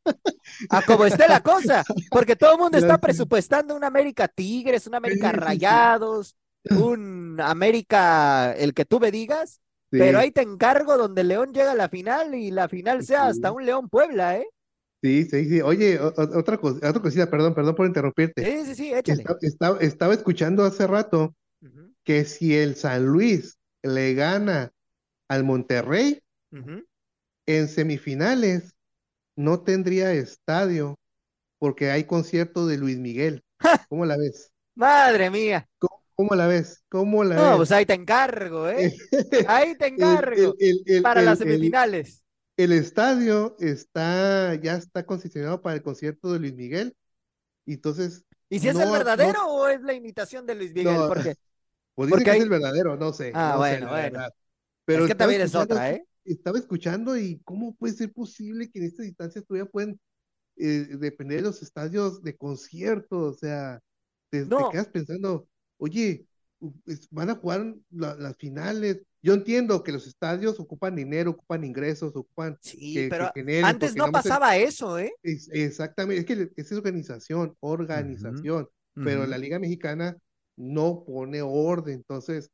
[0.69, 4.95] a como esté la cosa, porque todo el mundo está presupuestando un América Tigres, un
[4.95, 6.35] América Rayados,
[6.71, 11.75] un América, el que tú me digas, pero ahí te encargo donde León llega a
[11.75, 14.47] la final y la final sea hasta un León Puebla, ¿eh?
[15.03, 15.61] Sí, sí, sí.
[15.61, 18.43] Oye, otra, cosa, otra cosita, perdón, perdón por interrumpirte.
[18.45, 19.25] Sí, sí, sí, échale.
[19.79, 21.35] estaba escuchando hace rato
[22.03, 24.71] que si el San Luis le gana
[25.27, 26.21] al Monterrey
[27.45, 28.75] en semifinales,
[29.35, 30.99] no tendría estadio
[31.59, 33.43] porque hay concierto de Luis Miguel.
[33.89, 34.51] ¿Cómo la ves?
[34.75, 35.67] Madre mía.
[36.15, 36.83] ¿Cómo, la ves?
[36.89, 38.93] ¿Cómo la no, pues ahí te encargo, ¿eh?
[39.47, 40.53] ahí te encargo
[41.01, 42.21] para las semifinales
[42.63, 46.95] el estadio está, ya está concesionado para el concierto de Luis Miguel.
[47.65, 48.25] Entonces.
[48.49, 50.97] ¿Y si es el verdadero o es la imitación de Luis Miguel?
[51.07, 51.35] porque,
[51.95, 53.31] pues dicen que es el verdadero, no sé.
[53.33, 54.19] Ah, bueno, bueno.
[54.85, 56.05] Pero es que también es otra, ¿eh?
[56.23, 59.99] Estaba escuchando y cómo puede ser posible que en estas distancias todavía pueden
[60.57, 63.79] eh, depender de los estadios de conciertos, o sea,
[64.29, 66.25] te, quedas pensando, oye,
[67.09, 72.57] van a jugar las finales, yo entiendo que los estadios ocupan dinero, ocupan ingresos, ocupan.
[72.61, 73.31] Sí, pero
[73.63, 75.13] antes no pasaba eso, ¿eh?
[75.23, 78.67] exactamente, es que es organización, organización.
[78.93, 80.17] Pero la Liga Mexicana
[80.55, 82.51] no pone orden, entonces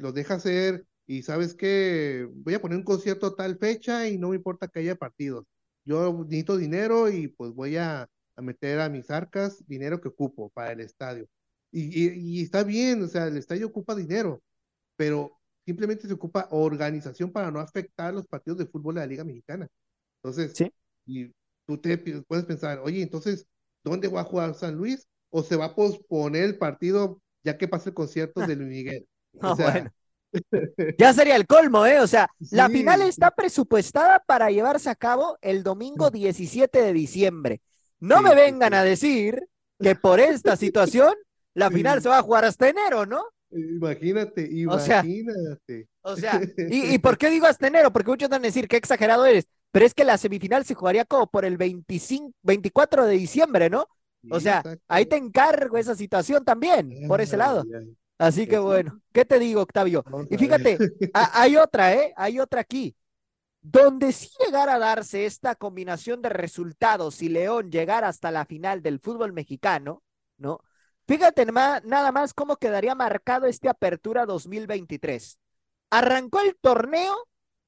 [0.00, 4.30] los deja hacer y sabes que voy a poner un concierto tal fecha y no
[4.30, 5.44] me importa que haya partidos.
[5.84, 10.50] Yo necesito dinero y pues voy a, a meter a mis arcas dinero que ocupo
[10.50, 11.28] para el estadio.
[11.70, 14.42] Y, y, está bien, o sea, el estadio ocupa dinero,
[14.96, 19.24] pero simplemente se ocupa organización para no afectar los partidos de fútbol de la Liga
[19.24, 19.68] Mexicana.
[20.22, 20.72] Entonces, ¿Sí?
[21.04, 21.32] y
[21.66, 23.46] tú te puedes pensar, oye, entonces,
[23.84, 25.06] ¿dónde va a jugar San Luis?
[25.30, 29.06] ¿O se va a posponer el partido ya que pase el concierto de Luis Miguel?
[29.40, 29.90] O bueno.
[30.98, 32.00] Ya sería el colmo, ¿eh?
[32.00, 37.60] O sea, la final está presupuestada para llevarse a cabo el domingo 17 de diciembre.
[38.00, 39.46] No me vengan a decir
[39.80, 41.14] que por esta situación
[41.54, 43.24] la final se va a jugar hasta enero, ¿no?
[43.50, 45.88] Imagínate, imagínate.
[46.02, 47.92] O sea, ¿y, ¿y, por qué digo hasta enero?
[47.92, 51.04] Porque muchos van a decir qué exagerado eres, pero es que la semifinal se jugaría
[51.04, 53.88] como por el 25, 24 de diciembre, ¿no?
[54.30, 57.64] O sea, ahí te encargo esa situación también, por ese lado.
[58.18, 60.04] Así que bueno, ¿qué te digo, Octavio?
[60.30, 60.78] Y fíjate,
[61.12, 62.12] hay otra, ¿eh?
[62.16, 62.96] Hay otra aquí.
[63.60, 68.80] Donde si llegara a darse esta combinación de resultados y León llegara hasta la final
[68.80, 70.02] del fútbol mexicano,
[70.38, 70.60] ¿no?
[71.08, 75.38] Fíjate nada más cómo quedaría marcado este Apertura 2023.
[75.90, 77.14] Arrancó el torneo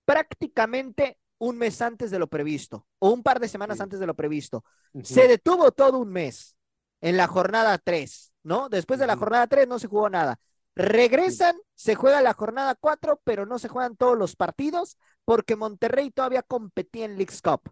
[0.05, 4.15] prácticamente un mes antes de lo previsto o un par de semanas antes de lo
[4.15, 4.65] previsto.
[5.03, 6.57] Se detuvo todo un mes
[7.01, 8.69] en la jornada 3, ¿no?
[8.69, 10.39] Después de la jornada 3 no se jugó nada.
[10.75, 16.11] Regresan, se juega la jornada 4, pero no se juegan todos los partidos porque Monterrey
[16.11, 17.71] todavía competía en League's Cup.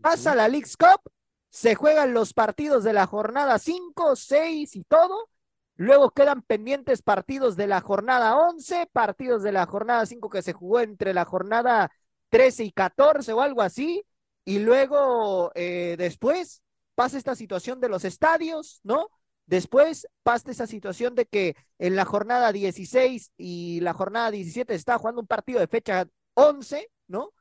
[0.00, 1.12] Pasa la League's Cup,
[1.50, 5.28] se juegan los partidos de la jornada 5, 6 y todo.
[5.76, 10.52] Luego quedan pendientes partidos de la jornada 11, partidos de la jornada 5 que se
[10.52, 11.90] jugó entre la jornada
[12.32, 14.06] 13 y 14 o algo así,
[14.46, 16.62] y luego eh, después
[16.94, 19.10] pasa esta situación de los estadios, ¿no?
[19.44, 24.96] Después pasa esa situación de que en la jornada 16 y la jornada 17 está
[24.96, 27.34] jugando un partido de fecha 11, ¿no?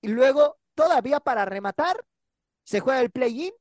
[0.00, 2.04] Y luego, todavía para rematar,
[2.62, 3.52] se juega el play-in.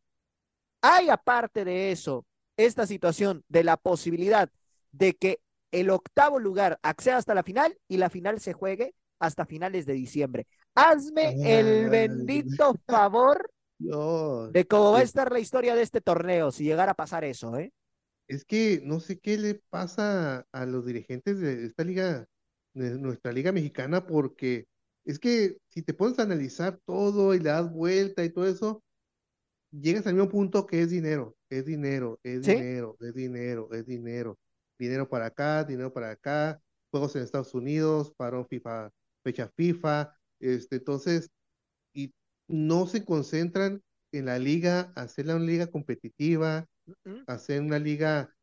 [0.82, 4.52] Hay aparte de eso, esta situación de la posibilidad
[4.92, 5.40] de que
[5.72, 9.94] el octavo lugar acceda hasta la final y la final se juegue hasta finales de
[9.94, 10.48] diciembre.
[10.76, 16.66] Hazme el bendito favor de cómo va a estar la historia de este torneo, si
[16.66, 17.72] llegara a pasar eso, ¿eh?
[18.28, 22.26] Es que no sé qué le pasa a los dirigentes de esta liga,
[22.74, 24.68] de nuestra liga mexicana, porque
[25.06, 28.84] es que si te pones a analizar todo y le das vuelta y todo eso,
[29.72, 34.38] llegas al mismo punto que es dinero, es dinero, es dinero, es dinero, es dinero.
[34.78, 36.60] Dinero para acá, dinero para acá,
[36.92, 38.92] juegos en Estados Unidos, parón FIFA,
[39.24, 41.30] fecha FIFA, este, entonces,
[41.94, 42.14] y
[42.48, 46.68] no se concentran en la liga, hacerla una liga competitiva,
[47.28, 48.34] hacer una liga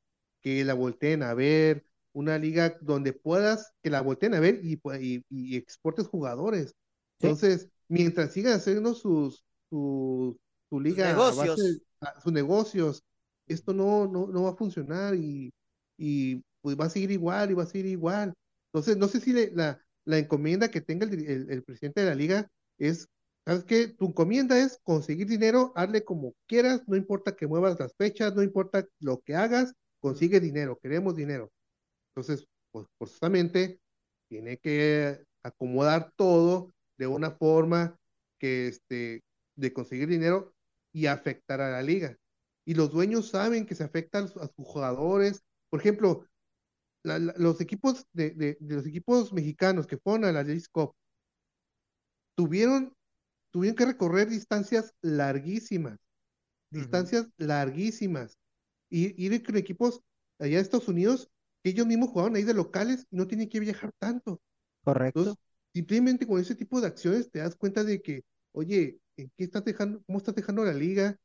[0.41, 4.81] que la volteen a ver, una liga donde puedas que la volteen a ver y,
[5.29, 6.75] y, exportes jugadores.
[7.21, 10.39] Entonces, mientras sigan haciendo sus, su
[10.71, 11.81] liga, negocios.
[12.23, 13.03] sus negocios,
[13.47, 15.53] esto no, no, no va a funcionar y,
[15.97, 18.35] y pues va a seguir igual y va a seguir igual.
[18.73, 23.09] Entonces, no sé si la, la encomienda que tenga el, presidente de la liga es,
[23.45, 23.89] ¿sabes qué?
[23.89, 28.43] Tu encomienda es conseguir dinero, hazle como quieras, no importa que muevas las fechas, no
[28.43, 31.51] importa lo que hagas, consigue dinero, queremos dinero.
[32.11, 33.81] Entonces, pues forzosamente
[34.29, 37.97] tiene que acomodar todo de una forma
[38.39, 39.23] que este,
[39.57, 40.55] de conseguir dinero
[40.93, 42.17] y afectar a la liga.
[42.65, 45.43] Y los dueños saben que se afectan a sus jugadores.
[45.71, 46.27] Por ejemplo,
[47.03, 50.95] los equipos de, los equipos mexicanos que fueron a la League Cup
[52.35, 52.95] tuvieron,
[53.51, 55.99] tuvieron que recorrer distancias larguísimas,
[56.71, 58.39] distancias larguísimas,
[58.89, 60.03] y ir con equipos
[60.39, 61.31] allá de Estados Unidos
[61.63, 64.41] que ellos mismos jugaban ahí de locales y no tienen que viajar tanto.
[64.85, 65.37] Correcto.
[65.73, 69.65] simplemente con ese tipo de acciones te das cuenta de que, oye, ¿en qué estás
[69.65, 71.17] dejando, cómo estás dejando la liga?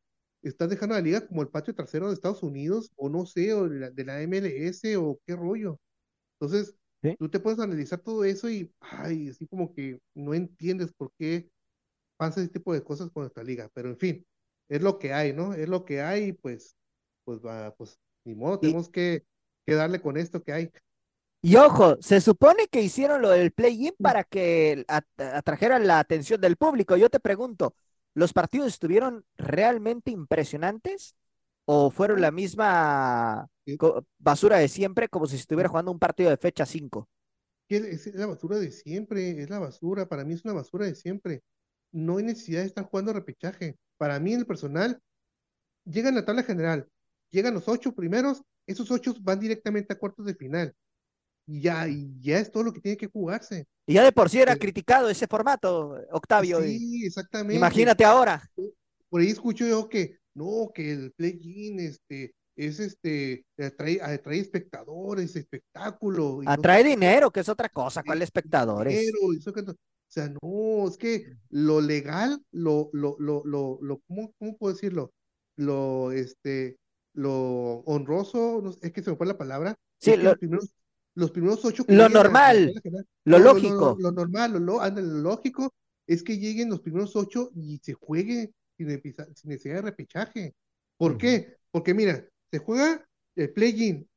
[0.42, 3.68] Estás dejando la liga como el patio trasero de Estados Unidos, o no sé, o
[3.68, 5.80] de la, MLS, o qué rollo.
[6.40, 6.76] Entonces,
[7.18, 11.50] tú te puedes analizar todo eso y, ay, así como que no entiendes por qué
[12.18, 13.70] pasa ese tipo de cosas con nuestra liga.
[13.74, 14.26] Pero en fin,
[14.70, 15.54] es lo que hay, ¿no?
[15.54, 16.76] Es lo que hay, pues,
[17.24, 19.24] pues va, pues, ni modo, tenemos que,
[19.66, 20.72] que darle con esto que hay.
[21.42, 24.86] Y ojo, se supone que hicieron lo del play-in para que
[25.18, 26.98] atrajeran la atención del público.
[26.98, 27.76] Yo te pregunto,
[28.18, 31.16] ¿Los partidos estuvieron realmente impresionantes
[31.66, 33.48] o fueron la misma
[34.18, 37.08] basura de siempre como si estuviera jugando un partido de fecha 5?
[37.70, 41.44] Es la basura de siempre, es la basura, para mí es una basura de siempre.
[41.92, 43.78] No hay necesidad de estar jugando repechaje.
[43.98, 45.00] Para mí, en el personal,
[45.86, 46.88] llega en la tabla general,
[47.30, 50.76] llegan los ocho primeros esos ocho van directamente a cuartos de final.
[51.48, 53.66] Y ya, y ya es todo lo que tiene que jugarse.
[53.86, 56.62] Y ya de por sí era criticado ese formato, Octavio.
[56.62, 57.56] Sí, exactamente.
[57.56, 58.44] Imagínate ahora.
[59.10, 65.36] Por ahí escucho yo que no, que el play-in este, es este, atrae, atrae espectadores,
[65.36, 66.42] espectáculo.
[66.46, 68.94] atrae dinero, que es otra cosa, ¿cuál espectadores?
[68.94, 69.20] Dinero,
[70.10, 74.74] o sea, no, es que lo legal, lo, lo, lo, lo, lo ¿cómo, ¿cómo, puedo
[74.74, 75.12] decirlo?
[75.58, 76.78] Lo, este,
[77.14, 79.76] lo honroso, es que se me fue la palabra.
[80.00, 80.72] Sí, los, primeros,
[81.18, 81.84] los primeros ocho.
[81.88, 82.80] Lo normal,
[83.26, 83.98] lo lógico.
[84.00, 85.74] Lo, normal, lo, lo, lógico
[86.06, 90.54] es que lleguen los primeros ocho y se juegue sin, necesidad de repechaje.
[90.96, 91.58] ¿Por qué?
[91.72, 93.04] Porque mira, se juega
[93.36, 94.08] el play-in.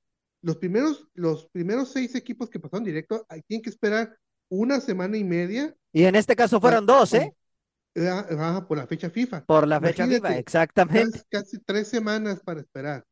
[0.42, 4.14] Los primeros, los primeros seis equipos que pasaron directo, tienen que esperar
[4.51, 5.74] una semana y media.
[5.92, 7.34] Y en este caso fueron dos, ¿eh?
[7.96, 9.46] Ah, por la fecha FIFA.
[9.46, 11.22] Por la fecha FIFA, exactamente.
[11.30, 13.05] Casi, tres semanas para esperar.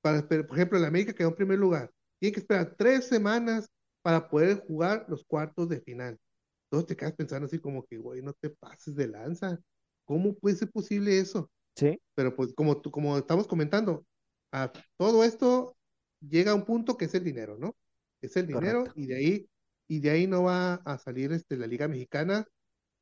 [0.00, 1.90] Para, por ejemplo, el América quedó en primer lugar.
[2.18, 3.68] Tiene que esperar tres semanas
[4.02, 6.18] para poder jugar los cuartos de final.
[6.64, 9.58] Entonces te quedas pensando así como que, güey, no te pases de lanza.
[10.04, 11.50] ¿Cómo puede ser posible eso?
[11.74, 12.00] Sí.
[12.14, 14.06] Pero pues como, como estamos comentando,
[14.52, 15.76] a todo esto
[16.20, 17.76] llega a un punto que es el dinero, ¿no?
[18.20, 19.48] Es el dinero y de ahí
[19.88, 22.46] y de ahí no va a salir este, la Liga Mexicana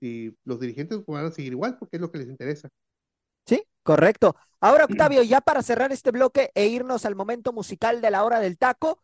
[0.00, 2.68] y los dirigentes van a seguir igual porque es lo que les interesa.
[3.84, 4.34] Correcto.
[4.58, 8.40] Ahora, Octavio, ya para cerrar este bloque e irnos al momento musical de la hora
[8.40, 9.00] del taco,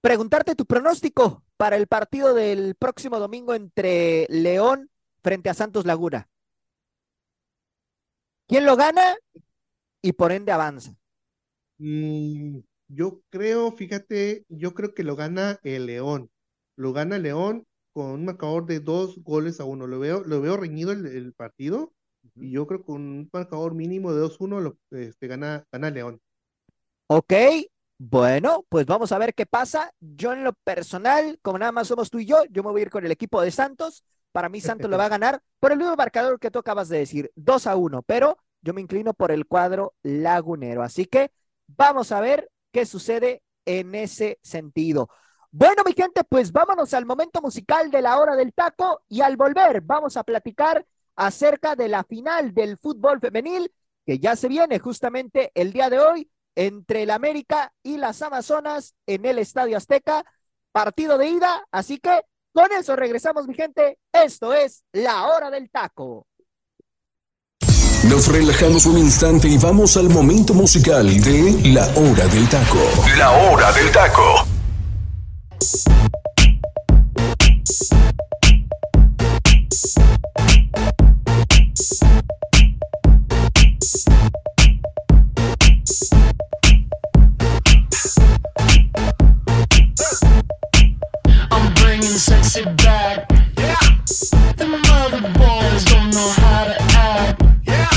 [0.00, 4.88] preguntarte tu pronóstico para el partido del próximo domingo entre León
[5.24, 6.28] frente a Santos Laguna.
[8.46, 9.16] ¿Quién lo gana
[10.00, 10.94] y por ende avanza?
[11.78, 16.30] Mm, yo creo, fíjate, yo creo que lo gana el León
[16.76, 19.86] lo gana León con un marcador de dos goles a uno.
[19.86, 21.92] Lo veo, lo veo reñido el, partido
[22.34, 26.20] y yo creo que con un marcador mínimo de 2-1 lo este, gana, gana León.
[27.08, 27.32] Ok,
[27.98, 29.92] bueno, pues vamos a ver qué pasa.
[30.00, 32.82] Yo en lo personal, como nada más somos tú y yo, yo me voy a
[32.82, 34.04] ir con el equipo de Santos.
[34.32, 36.98] Para mí Santos lo va a ganar por el mismo marcador que tú acabas de
[36.98, 40.82] decir, 2 a 1, pero yo me inclino por el cuadro lagunero.
[40.82, 41.30] Así que
[41.66, 45.08] vamos a ver qué sucede en ese sentido.
[45.50, 49.36] Bueno, mi gente, pues vámonos al momento musical de la hora del taco y al
[49.36, 50.86] volver vamos a platicar
[51.16, 53.72] acerca de la final del fútbol femenil
[54.04, 58.94] que ya se viene justamente el día de hoy entre el América y las Amazonas
[59.06, 60.24] en el Estadio Azteca,
[60.72, 63.98] partido de ida, así que con eso regresamos, mi gente.
[64.12, 66.26] Esto es la hora del taco.
[68.08, 72.78] Nos relajamos un instante y vamos al momento musical de la hora del taco.
[73.16, 74.44] La hora del taco.
[81.92, 82.00] I'm
[91.74, 93.30] bringing sexy back.
[93.58, 93.76] Yeah.
[94.56, 97.42] The mother boys don't know how to act.
[97.64, 97.90] Yeah.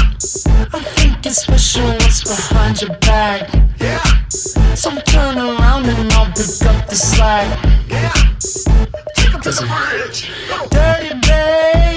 [0.73, 3.49] I think it's special what's behind your back.
[3.79, 4.03] Yeah.
[4.27, 7.47] So turn around and I'll pick up the slack.
[7.87, 8.11] Yeah.
[9.15, 10.29] Take him to the bridge.
[10.69, 11.94] Dirty babe.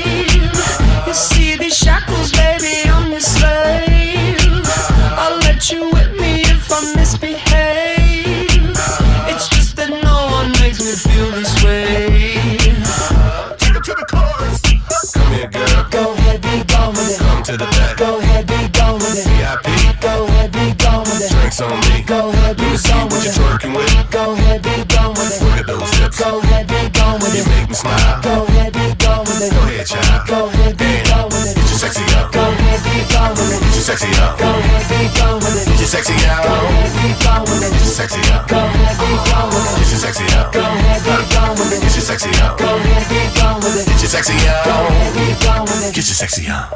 [27.78, 28.18] Smile.
[28.22, 29.54] Go ahead, be gone with it.
[29.54, 30.26] Go ahead, child.
[30.26, 31.54] Go ahead, be gone with it.
[31.54, 32.32] Get your sexy up.
[32.34, 33.60] Go ahead, be gone with it.
[33.62, 34.34] Get your sexy up.
[34.38, 35.66] Go ahead, be gone with it.
[35.70, 37.70] Get your sexy Go ahead, be gone with it.
[37.70, 38.42] Get your sexy up.
[38.50, 39.78] Go ahead, be gone with it.
[39.78, 40.50] Get your sexy up.
[40.50, 41.80] Go ahead, be gone with it.
[41.80, 42.58] Get your sexy up.
[42.58, 43.86] Go ahead, be gone with it.
[43.86, 45.94] Get your sexy Go ahead, be gone with it.
[45.94, 46.66] Get your sexy up.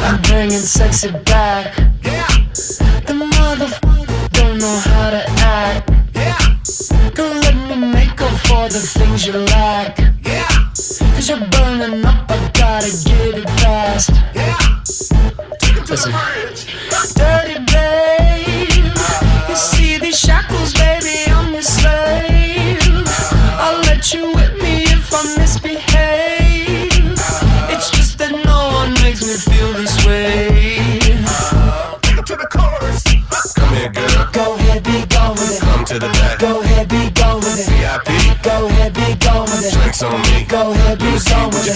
[0.00, 1.76] I'm bringing sexy back.
[2.00, 2.26] Yeah.
[3.04, 5.90] The motherfucker don't know how to act.
[6.14, 6.38] Yeah.
[7.12, 9.98] Don't let me make up for the things you lack.
[9.98, 10.05] Yeah.
[12.80, 14.10] Gotta get it fast.
[14.34, 14.54] Yeah.
[15.88, 16.12] Listen.
[17.16, 18.92] Dirty babe.
[19.48, 22.78] You see these shackles, baby, I'm your slave.
[23.64, 27.16] I'll let you whip me if I misbehave.
[27.72, 31.00] It's just that no one makes me feel this way.
[32.02, 33.02] Take it to the chorus.
[33.54, 34.28] Come here, girl.
[34.32, 35.60] Go ahead, be gone with it.
[35.62, 36.38] Come to the back.
[36.40, 37.72] Go ahead, be gone with it.
[37.72, 38.42] VIP.
[38.42, 39.72] Go ahead, be gone with it.
[39.72, 40.35] Drinks on me.
[40.48, 41.74] Go ahead, be gone with it.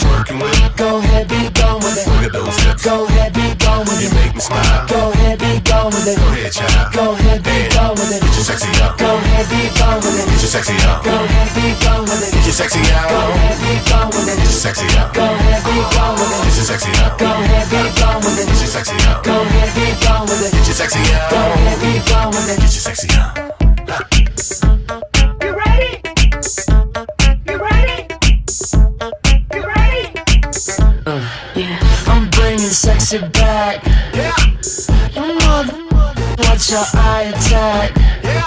[0.79, 2.07] Go ahead, be gone with it.
[2.07, 2.85] Look at those hips.
[2.87, 4.15] Go ahead, be gone with You it.
[4.15, 4.87] make me smile.
[4.87, 6.17] Go ahead, be gone with it.
[6.17, 6.93] Go ahead, child.
[6.95, 8.23] Go ahead, be gone with it.
[8.23, 8.95] Get your sexy out.
[8.97, 10.27] Go ahead, be gone with it.
[10.31, 11.03] Get your sexy out.
[11.03, 12.31] Go ahead, be gone with it.
[12.31, 13.11] Get your sexy Go out.
[13.11, 14.39] ahead, be gone with it.
[14.39, 15.11] Get your sexy out.
[15.19, 16.39] Go ahead, be gone with it.
[16.47, 17.19] Get your sexy out.
[17.19, 18.47] Go ahead, be gone with it.
[18.47, 19.19] Get your sexy out.
[19.27, 20.53] Go ahead, be gone with it.
[20.55, 22.57] Get your sexy Go ahead, be gone with it.
[22.63, 23.50] Get your sexy out.
[33.11, 33.85] Sexy back.
[34.15, 34.35] Yeah.
[35.15, 35.75] You mother,
[36.39, 37.97] watch your eye attack.
[38.23, 38.45] Yeah.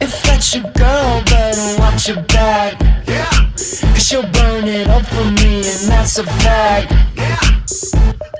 [0.00, 2.80] If that's your girl, better watch your back.
[3.06, 3.28] Yeah.
[3.56, 6.90] Cause she'll burn it up for me, and that's a fact.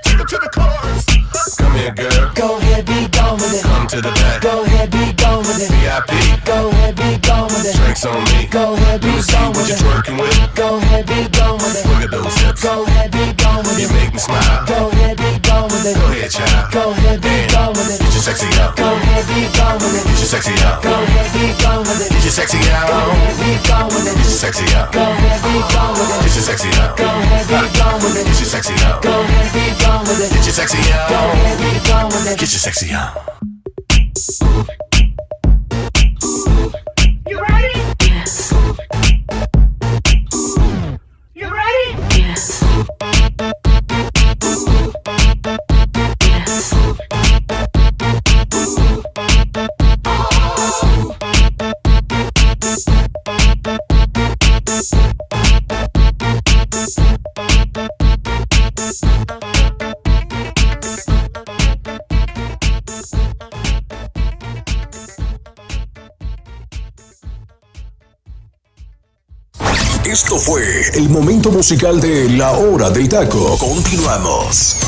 [0.03, 1.57] Take her to the chorus.
[1.57, 2.31] Come here, girl.
[2.33, 3.63] Go ahead, be gone with it.
[3.63, 4.41] Come to the back.
[4.41, 5.71] Go ahead, be gone with it.
[5.71, 6.45] VIP.
[6.45, 6.74] Go
[8.03, 8.05] ahead, be gone with it.
[8.05, 8.47] On me.
[8.51, 9.83] Go ahead, be Let me see gone what with you're it.
[9.85, 10.55] twerking with.
[10.55, 11.85] Go ahead, be gone with it.
[11.87, 12.63] Look at those hips.
[12.63, 13.81] Go ahead, be gone with it.
[13.81, 14.65] You make me smile.
[14.67, 15.95] Go ahead, be gone with it.
[15.95, 16.71] Go ahead, child.
[16.71, 17.99] Go ahead, be gone with it.
[18.03, 18.75] Get your sexy out.
[18.75, 20.03] Go ahead, be gone with it.
[20.05, 20.83] Get your sexy out.
[20.83, 22.09] Go ahead, be gone with it.
[22.11, 22.89] Get your sexy Go out.
[22.91, 24.91] ahead, be gone with Get your sexy out.
[24.91, 26.23] Go ahead, be gone with it.
[26.25, 26.97] Get your sexy out.
[26.99, 28.25] Go ahead, be gone with it.
[28.25, 29.01] Get your sexy out.
[29.01, 30.29] Go ahead, be gone with it.
[30.35, 31.09] Get your sexy out.
[31.09, 32.39] Go ahead, be gone with it.
[32.39, 33.13] Get your sexy out.
[37.27, 37.84] You ready?
[38.79, 39.04] you.
[70.15, 70.63] Esto fue
[70.93, 73.57] el momento musical de La Hora del Taco.
[73.59, 74.79] Continuamos.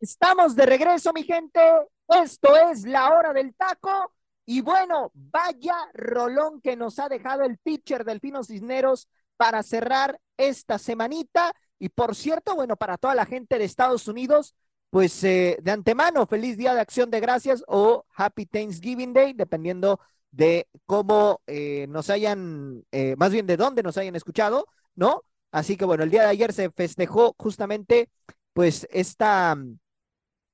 [0.00, 1.60] Estamos de regreso, mi gente.
[2.08, 4.12] Esto es la hora del taco.
[4.44, 9.06] Y bueno, vaya rolón que nos ha dejado el pitcher Delfino Cisneros
[9.36, 11.54] para cerrar esta semanita.
[11.78, 14.56] Y por cierto, bueno, para toda la gente de Estados Unidos,
[14.90, 20.00] pues eh, de antemano, feliz Día de Acción de Gracias o Happy Thanksgiving Day, dependiendo
[20.36, 25.22] de cómo eh, nos hayan, eh, más bien de dónde nos hayan escuchado, ¿no?
[25.50, 28.10] Así que bueno, el día de ayer se festejó justamente
[28.52, 29.56] pues esta,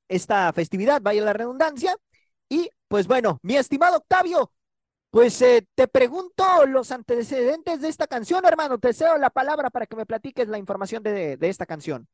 [0.09, 1.97] esta festividad, vaya la redundancia.
[2.49, 4.53] Y pues bueno, mi estimado Octavio,
[5.11, 8.79] pues eh, te pregunto los antecedentes de esta canción, hermano.
[8.79, 12.07] Te cedo la palabra para que me platiques la información de, de esta canción.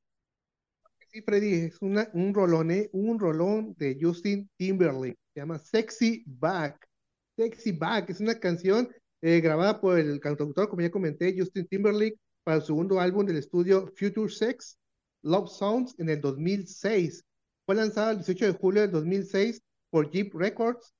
[1.10, 2.70] Sí, Freddy, es una, un rolón.
[2.92, 5.18] Un rolón de Justin Timberlake.
[5.34, 6.87] Se llama Sexy Back.
[7.38, 8.88] Sexy Back es una canción
[9.22, 13.36] eh, grabada por el cantautor, como ya comenté, Justin Timberlake, para el segundo álbum del
[13.36, 14.76] estudio Future Sex,
[15.22, 17.24] Love Sounds, en el 2006.
[17.64, 20.92] Fue lanzada el 18 de julio del 2006 por Jeep Records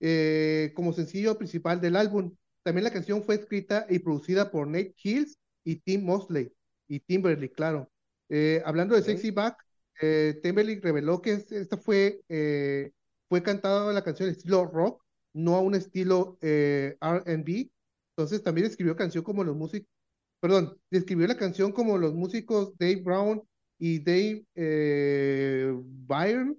[0.00, 2.34] eh, como sencillo principal del álbum.
[2.62, 6.52] También la canción fue escrita y producida por Nate Hills y Tim Mosley,
[6.86, 7.90] y Timberlake, claro.
[8.28, 9.56] Eh, hablando de Sexy Back,
[10.02, 12.90] eh, Timberlake reveló que es- esta fue, eh,
[13.28, 15.02] fue cantada la canción estilo rock,
[15.38, 17.70] no a un estilo eh, R&B.
[18.16, 19.88] Entonces también escribió canción como los músicos,
[20.40, 23.42] perdón, describió la canción como los músicos Dave Brown
[23.78, 25.72] y Dave eh,
[26.06, 26.56] Byrne.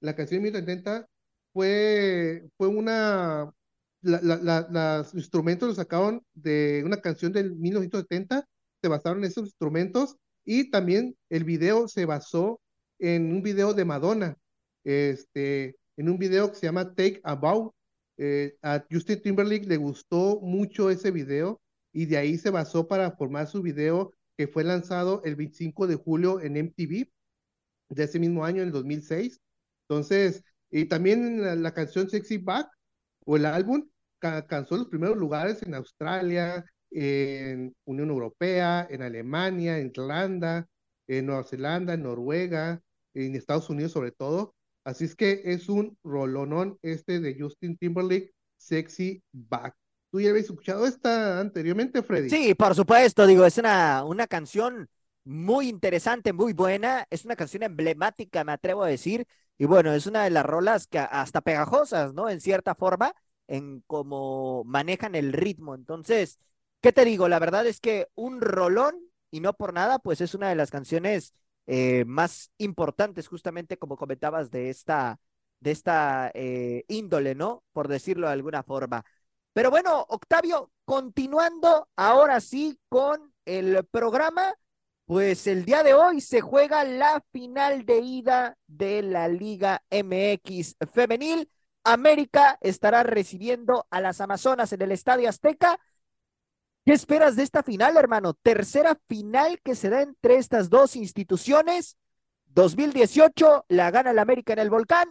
[0.00, 1.06] La canción de 1970
[1.52, 3.52] fue, fue una,
[4.00, 8.48] los instrumentos los sacaron de una canción del 1970,
[8.80, 12.60] se basaron en esos instrumentos y también el video se basó
[12.98, 14.36] en un video de Madonna,
[14.84, 17.74] este, en un video que se llama Take a Bow.
[18.18, 21.60] Eh, a Justin Timberlake le gustó mucho ese video
[21.92, 25.96] y de ahí se basó para formar su video que fue lanzado el 25 de
[25.96, 27.10] julio en MTV
[27.90, 29.40] de ese mismo año, en el 2006.
[29.88, 32.68] Entonces, y también la, la canción Sexy Back
[33.24, 33.88] o el álbum
[34.18, 40.66] ca- alcanzó los primeros lugares en Australia, en Unión Europea, en Alemania, en Irlanda,
[41.06, 42.80] en Nueva Zelanda, en Noruega,
[43.14, 44.54] en Estados Unidos sobre todo.
[44.84, 49.74] Así es que es un rolonón este de Justin Timberlake, Sexy Back.
[50.10, 52.28] ¿Tú ya habías escuchado esta anteriormente, Freddy?
[52.28, 54.88] Sí, por supuesto, digo, es una, una canción
[55.24, 59.26] muy interesante, muy buena, es una canción emblemática, me atrevo a decir,
[59.56, 62.28] y bueno, es una de las rolas que hasta pegajosas, ¿no?
[62.28, 63.14] En cierta forma,
[63.46, 65.74] en cómo manejan el ritmo.
[65.74, 66.38] Entonces,
[66.80, 67.28] ¿qué te digo?
[67.28, 68.96] La verdad es que un rolón,
[69.30, 71.32] y no por nada, pues es una de las canciones
[71.66, 75.18] eh, más importantes, justamente como comentabas, de esta,
[75.60, 77.64] de esta eh, índole, ¿no?
[77.72, 79.04] Por decirlo de alguna forma.
[79.52, 84.54] Pero bueno, Octavio, continuando ahora sí con el programa,
[85.04, 90.76] pues el día de hoy se juega la final de ida de la Liga MX
[90.92, 91.50] femenil.
[91.84, 95.78] América estará recibiendo a las Amazonas en el Estadio Azteca.
[96.84, 98.34] ¿Qué esperas de esta final, hermano?
[98.34, 101.96] Tercera final que se da entre estas dos instituciones.
[102.46, 105.08] 2018 la gana el América en el Volcán.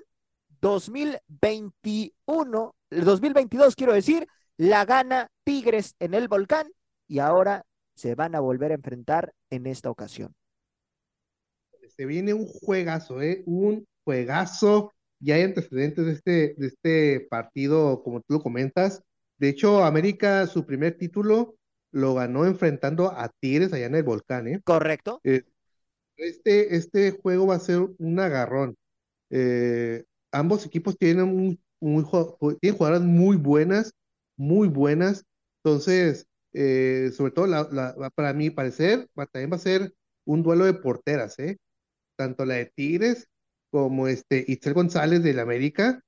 [0.60, 6.70] 2021, 2022 quiero decir, la gana Tigres en el Volcán
[7.08, 7.66] y ahora
[7.96, 10.36] se van a volver a enfrentar en esta ocasión.
[11.88, 13.44] Se viene un juegazo, ¿eh?
[13.46, 14.92] Un juegazo.
[15.20, 19.02] Ya hay antecedentes de este, de este partido, como tú lo comentas.
[19.38, 21.56] De hecho, América, su primer título
[21.92, 24.62] lo ganó enfrentando a Tigres allá en el volcán, ¿eh?
[24.64, 25.22] Correcto.
[25.24, 25.44] Eh,
[26.18, 28.76] este, este juego va a ser un agarrón.
[29.32, 31.26] Eh, ambos equipos tienen,
[31.82, 33.94] un, ju- tienen jugadoras muy buenas,
[34.38, 35.26] muy buenas.
[35.64, 39.94] Entonces, eh, sobre todo, la, la- para mi parecer, va- también va a ser
[40.26, 41.58] un duelo de porteras, ¿eh?
[42.16, 43.28] Tanto la de Tigres
[43.72, 46.02] como este Itzel González del América,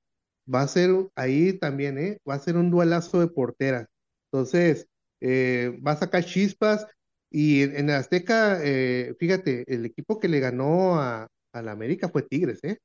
[0.52, 2.18] va a ser ahí también, ¿eh?
[2.28, 3.88] Va a ser un duelazo de porteras.
[4.32, 4.88] Entonces,
[5.24, 6.86] eh, va a sacar chispas.
[7.30, 12.08] Y en, en Azteca, eh, fíjate, el equipo que le ganó a, a la América
[12.10, 12.78] fue Tigres, ¿eh?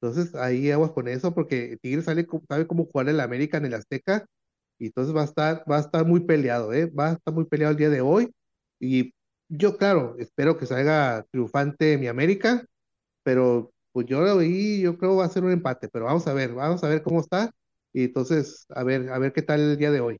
[0.00, 2.26] Entonces ahí aguas con eso porque Tigres sabe
[2.66, 4.26] cómo jugar el América en el Azteca
[4.78, 6.86] y entonces va a estar, va a estar muy peleado, ¿eh?
[6.86, 8.32] Va a estar muy peleado el día de hoy
[8.80, 9.12] y
[9.48, 12.64] yo, claro, espero que salga triunfante mi América,
[13.24, 16.34] pero pues yo lo vi, yo creo va a ser un empate, pero vamos a
[16.34, 17.52] ver, vamos a ver cómo está
[17.92, 20.18] y entonces a ver, a ver qué tal el día de hoy.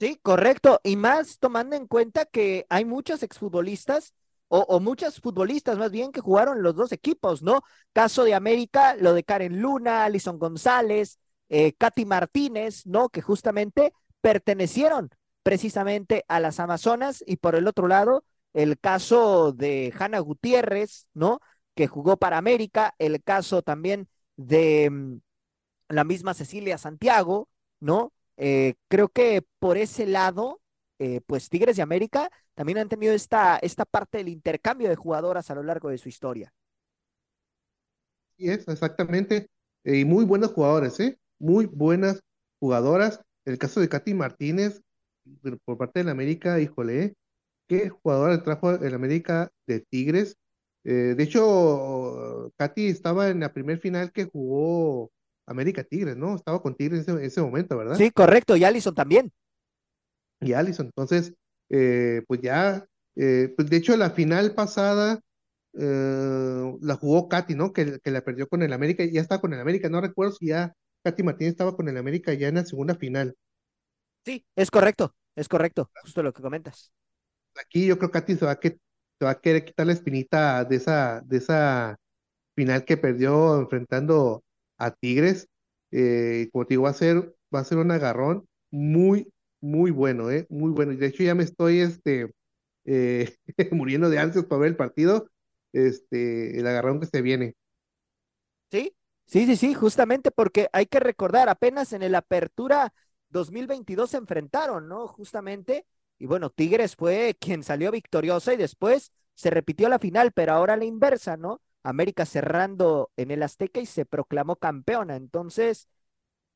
[0.00, 0.80] Sí, correcto.
[0.82, 4.14] Y más tomando en cuenta que hay muchos exfutbolistas
[4.48, 7.62] o, muchas futbolistas más bien que jugaron los dos equipos, ¿no?
[7.92, 11.20] Caso de América, lo de Karen Luna, Alison González,
[11.50, 13.10] eh, Katy Martínez, ¿no?
[13.10, 15.10] Que justamente pertenecieron
[15.44, 18.24] precisamente a las Amazonas y por el otro lado,
[18.54, 21.40] el caso de Hanna Gutiérrez, ¿no?
[21.74, 25.18] Que jugó para América, el caso también de mm,
[25.90, 27.48] la misma Cecilia Santiago,
[27.80, 28.12] ¿no?
[28.42, 30.62] Eh, creo que por ese lado,
[30.98, 35.50] eh, pues Tigres de América también han tenido esta, esta parte del intercambio de jugadoras
[35.50, 36.50] a lo largo de su historia.
[38.38, 39.48] Sí, es, exactamente.
[39.84, 41.18] Eh, y muy buenas jugadoras, ¿eh?
[41.38, 42.22] Muy buenas
[42.58, 43.20] jugadoras.
[43.44, 44.80] El caso de Katy Martínez,
[45.66, 47.14] por parte del América, híjole.
[47.68, 50.36] ¿Qué jugadora trajo el América de Tigres?
[50.82, 55.10] De hecho, Katy estaba en la primer final que jugó
[55.46, 56.36] América Tigres, ¿no?
[56.36, 57.98] Estaba con Tigres en ese, ese momento, ¿verdad?
[57.98, 59.32] Sí, correcto, y Allison también.
[60.40, 60.86] y Allison.
[60.86, 61.34] Entonces,
[61.68, 62.86] eh, pues ya,
[63.16, 65.20] eh, pues de hecho la final pasada
[65.74, 67.72] eh, la jugó Katy, ¿no?
[67.72, 70.48] Que, que la perdió con el América, ya estaba con el América, no recuerdo si
[70.48, 70.74] ya
[71.04, 73.36] Katy Martínez estaba con el América ya en la segunda final.
[74.24, 76.92] Sí, es correcto, es correcto, justo lo que comentas.
[77.56, 78.78] Aquí yo creo que Katy se va a, que,
[79.18, 81.96] se va a querer quitar la espinita de esa, de esa
[82.54, 84.44] final que perdió enfrentando
[84.80, 85.48] a Tigres.
[85.92, 90.46] Eh, como va a ser, va a ser un agarrón muy, muy bueno, ¿eh?
[90.50, 90.94] Muy bueno.
[90.96, 92.32] De hecho ya me estoy este,
[92.86, 93.36] eh,
[93.72, 95.28] muriendo de ansias para ver el partido,
[95.72, 97.54] este, el agarrón que se viene.
[98.70, 98.94] Sí,
[99.26, 102.92] sí, sí, sí, justamente porque hay que recordar, apenas en el Apertura
[103.28, 105.08] 2022 se enfrentaron, ¿no?
[105.08, 105.86] Justamente,
[106.18, 110.76] y bueno, Tigres fue quien salió victoriosa y después se repitió la final, pero ahora
[110.76, 111.60] la inversa, ¿no?
[111.82, 115.16] América cerrando en el Azteca y se proclamó campeona.
[115.16, 115.88] Entonces,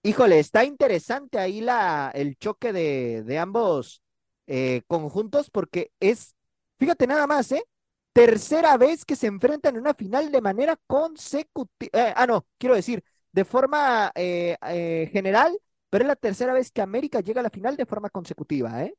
[0.03, 4.03] híjole, está interesante ahí la, el choque de, de ambos
[4.47, 6.35] eh, conjuntos porque es,
[6.79, 7.65] fíjate nada más, ¿eh?
[8.13, 12.15] Tercera vez que se enfrentan en una final de manera consecutiva.
[12.17, 13.03] ah, no, quiero decir,
[13.33, 15.59] de forma eh, eh, general,
[15.91, 18.95] pero es la tercera vez que América llega a la final de forma consecutiva, ¿eh?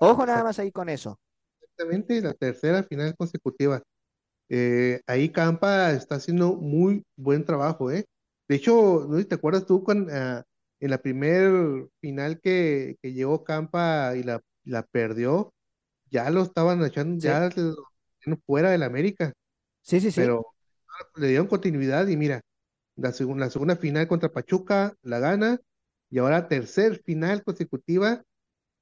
[0.00, 1.18] Ojo nada más ahí con eso.
[1.60, 3.82] Exactamente, la tercera final consecutiva.
[4.54, 8.04] Eh, ahí Campa está haciendo muy buen trabajo, ¿eh?
[8.48, 10.44] De hecho, no te acuerdas tú con, ah,
[10.80, 15.54] en la primer final que, que llegó Campa y la, la perdió,
[16.10, 17.28] ya lo estaban echando, Sí.
[17.28, 17.50] ya
[18.46, 19.32] fuera del América,
[19.82, 20.22] Sí, sí, sí.
[20.22, 20.46] pero
[21.16, 22.42] le dieron continuidad y mira,
[22.96, 25.60] la, la segunda final contra Pachuca la gana
[26.10, 28.22] y ahora tercer final consecutiva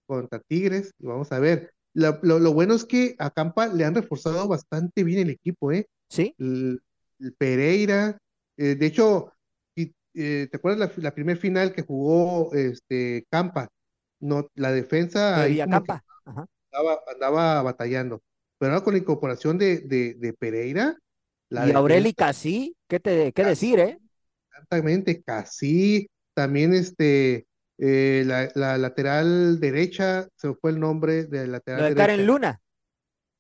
[0.07, 1.73] contra Tigres y vamos a ver.
[1.95, 5.73] La- lo, lo bueno es que a Campa le han reforzado bastante bien el equipo,
[5.73, 5.87] ¿eh?
[6.09, 6.83] Sí, el,
[7.21, 8.19] el Pereira.
[8.57, 9.33] eh, de hecho,
[9.77, 13.69] y, eh, ¿te acuerdas la, la primer final que jugó este Campa?
[14.21, 15.97] No, la defensa de ahí.
[16.25, 16.47] Ajá.
[16.73, 18.23] andaba, andaba batallando.
[18.59, 20.97] Pero ahora con la incorporación de, de, de Pereira,
[21.51, 23.45] la Y Aureli defensa Casí, ¿qué te, qué Casi.
[23.45, 23.99] decir, eh?
[24.51, 27.47] exactamente, casi también este
[27.83, 32.33] eh, la, la lateral derecha, se fue el nombre de la lateral de Karen derecha.
[32.33, 32.61] Luna.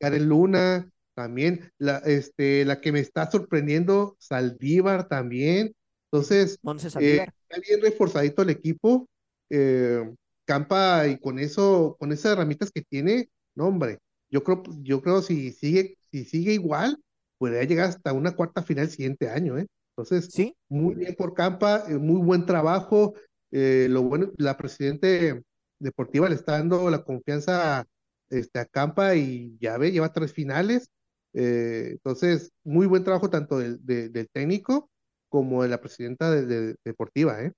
[0.01, 5.75] Karen Luna, también, la, este, la que me está sorprendiendo, Saldívar también,
[6.11, 6.59] Entonces,
[6.99, 9.07] eh, está bien reforzadito el equipo.
[9.51, 10.11] eh,
[10.47, 13.99] Campa y con eso, con esas herramientas que tiene, no, hombre,
[14.31, 16.99] yo creo, yo creo si sigue, si sigue igual,
[17.39, 19.67] podría llegar hasta una cuarta final el siguiente año, ¿eh?
[19.97, 23.15] Entonces, Sí, muy bien por Campa, eh, muy buen trabajo.
[23.51, 25.43] Eh, lo bueno, la presidente
[25.79, 27.87] deportiva le está dando la confianza
[28.31, 30.91] este, a Campa y ya ve, lleva tres finales.
[31.33, 34.91] eh, entonces, muy buen trabajo tanto del, de- del técnico
[35.29, 37.53] como de la presidenta de, de- deportiva, ¿eh?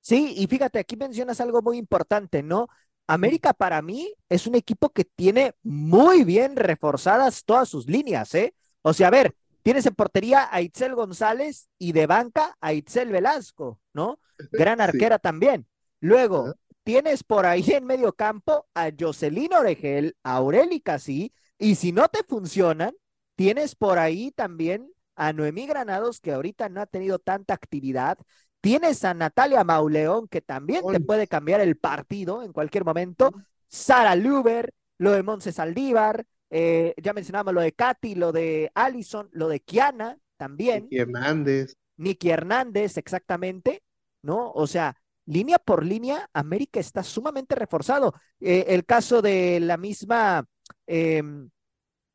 [0.00, 2.68] Sí, y fíjate, aquí mencionas algo muy importante, ¿no?
[3.06, 8.54] América para mí es un equipo que tiene muy bien reforzadas todas sus líneas, ¿eh?
[8.82, 13.10] O sea, a ver, tienes en portería a Itzel González y de banca a Itzel
[13.10, 14.20] Velasco, ¿no?
[14.52, 14.82] Gran Sí.
[14.82, 15.66] arquera también.
[16.00, 21.92] Luego, tienes por ahí en medio campo a Jocelyn Oregel, a Aureli Casí, y si
[21.92, 22.94] no te funcionan,
[23.36, 28.18] tienes por ahí también a Noemí Granados, que ahorita no ha tenido tanta actividad.
[28.60, 33.30] Tienes a Natalia Mauleón, que también te puede cambiar el partido en cualquier momento.
[33.68, 39.28] Sara Luber, lo de Monse Saldívar, eh, ya mencionábamos lo de Katy, lo de Allison,
[39.32, 40.84] lo de Kiana también.
[40.84, 41.76] Vicky Hernández.
[41.96, 43.82] Nicky Hernández, exactamente,
[44.24, 44.50] ¿no?
[44.52, 44.96] O sea,
[45.26, 48.14] línea por línea, América está sumamente reforzado.
[48.40, 50.46] Eh, el caso de la misma
[50.86, 51.50] em,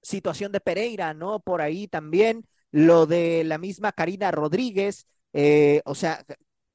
[0.01, 1.39] situación de Pereira, ¿no?
[1.39, 6.23] Por ahí también, lo de la misma Karina Rodríguez, eh, o sea,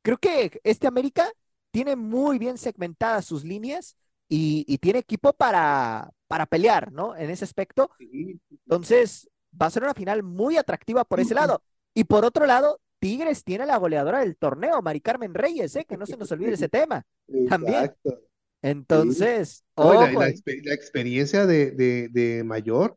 [0.02, 1.30] creo que este América
[1.70, 3.96] tiene muy bien segmentadas sus líneas
[4.28, 7.16] y, y tiene equipo para, para pelear, ¿no?
[7.16, 7.90] En ese aspecto.
[7.98, 9.28] Entonces,
[9.60, 11.62] va a ser una final muy atractiva por ese lado.
[11.94, 15.84] Y por otro lado, Tigres tiene la goleadora del torneo, Mari Carmen Reyes, ¿eh?
[15.84, 17.04] Que no se nos olvide ese tema.
[17.50, 17.74] También.
[17.74, 18.20] Exacto.
[18.62, 22.96] Entonces, No, y la, experiencia de, de, de mayor,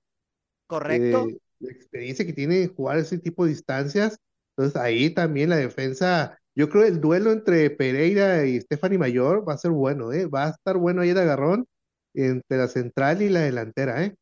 [0.66, 1.28] correcto.
[1.28, 4.18] eh, la experiencia que tiene en jugar ese tipo de distancias.
[4.56, 9.54] Entonces ahí también la defensa, yo creo el duelo entre Pereira y Stephanie Mayor va
[9.56, 10.26] a ser bueno, ¿eh?
[10.26, 11.66] Va a estar bueno ahí el agarrón
[12.14, 14.16] entre la central y la delantera, ¿eh?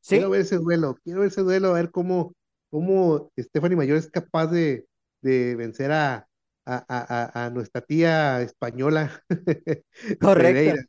[0.00, 2.32] Sí, Quiero ver ese duelo, quiero ver ese duelo, a ver cómo,
[2.70, 4.86] cómo Stephanie Mayor es capaz de,
[5.22, 6.26] de vencer a,
[6.66, 9.22] a, a, a- nuestra tía española,
[10.20, 10.80] correcto.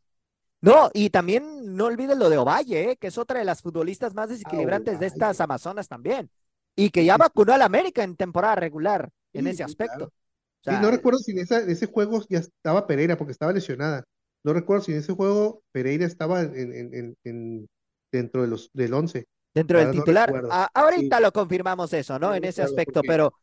[0.61, 2.97] No, y también no olvides lo de Ovalle, ¿eh?
[2.97, 6.29] Que es otra de las futbolistas más desequilibrantes de estas Amazonas también.
[6.75, 9.95] Y que ya vacunó al América en temporada regular en Sí, ese aspecto.
[9.95, 10.05] claro.
[10.07, 13.31] O sea, Sí, no recuerdo si en, esa- en ese juego ya estaba Pereira porque
[13.31, 14.03] estaba lesionada.
[14.43, 17.67] No recuerdo si en ese juego Pereira estaba en, en- en- en-
[18.11, 19.25] dentro de los, del 11.
[19.53, 20.29] dentro del ahora titular.
[20.73, 22.31] ahorita lo confirmamos eso, ¿no?
[22.31, 23.33] Sí, En ese claro, aspecto, porque- pero,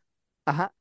[0.46, 0.72] ajá.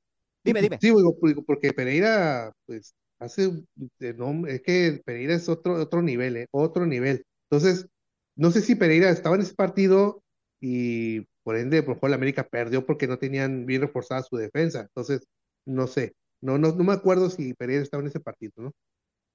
[0.46, 0.80] Dime, dime.
[0.80, 3.52] Sí, digo, digo, porque Pereira, pues, hace,
[4.00, 6.48] es que Pereira es otro, otro nivel, ¿eh?
[6.52, 7.24] Otro nivel.
[7.50, 7.88] Entonces,
[8.36, 10.22] no sé si Pereira estaba en ese partido
[10.60, 14.36] y por ende, por lo mejor la América perdió porque no tenían bien reforzada su
[14.38, 14.82] defensa.
[14.82, 15.28] Entonces,
[15.66, 16.14] no sé.
[16.42, 18.72] No, no, no me acuerdo si Pereira estaba en ese partido, ¿no?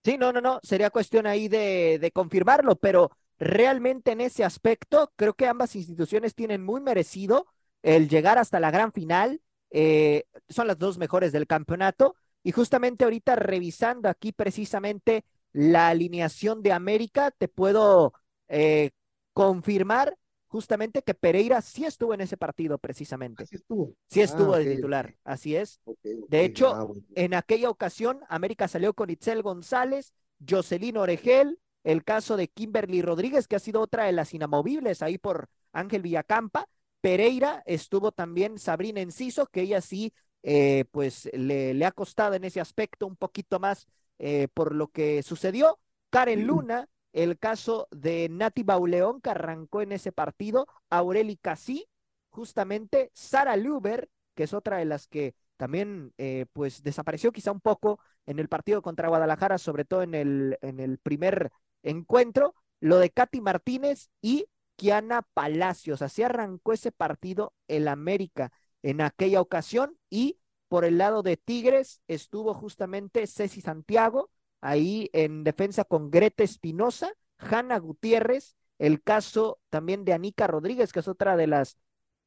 [0.04, 5.12] Sí, no, no, no, sería cuestión ahí de, de confirmarlo, pero realmente en ese aspecto
[5.16, 7.46] creo que ambas instituciones tienen muy merecido
[7.82, 9.42] el llegar hasta la gran final.
[9.70, 16.62] Eh, son las dos mejores del campeonato y justamente ahorita revisando aquí precisamente la alineación
[16.62, 18.12] de América, te puedo
[18.48, 18.90] eh,
[19.32, 20.16] confirmar
[20.48, 23.94] justamente que Pereira sí estuvo en ese partido precisamente, Así estuvo.
[24.08, 25.80] sí estuvo Ah, de titular, así es.
[26.28, 27.02] De hecho, ah, bueno.
[27.14, 30.12] En aquella ocasión, América salió con Itzel González,
[30.48, 35.18] Jocelyn Oregel, el caso de Kimberly Rodríguez, que ha sido otra de las inamovibles ahí
[35.18, 36.66] por Ángel Villacampa.
[37.00, 42.44] Pereira estuvo también Sabrina Enciso, que ella sí, eh, pues le, le ha costado en
[42.44, 43.86] ese aspecto un poquito más
[44.18, 45.78] eh, por lo que sucedió.
[46.10, 51.86] Karen Luna, el caso de Nati Bauleón, que arrancó en ese partido, Aureli Casí,
[52.30, 57.60] justamente Sara Luber, que es otra de las que también eh, pues desapareció quizá un
[57.60, 61.50] poco en el partido contra Guadalajara, sobre todo en el, en el primer
[61.82, 64.46] encuentro, lo de Katy Martínez y
[64.80, 66.00] Kiana Palacios.
[66.00, 68.50] Así arrancó ese partido el América
[68.82, 74.30] en aquella ocasión y por el lado de Tigres estuvo justamente Ceci Santiago,
[74.62, 81.00] ahí en defensa con Grete Espinosa, Hanna Gutiérrez, el caso también de Anica Rodríguez, que
[81.00, 81.76] es otra de las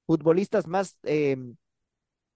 [0.06, 1.00] futbolistas más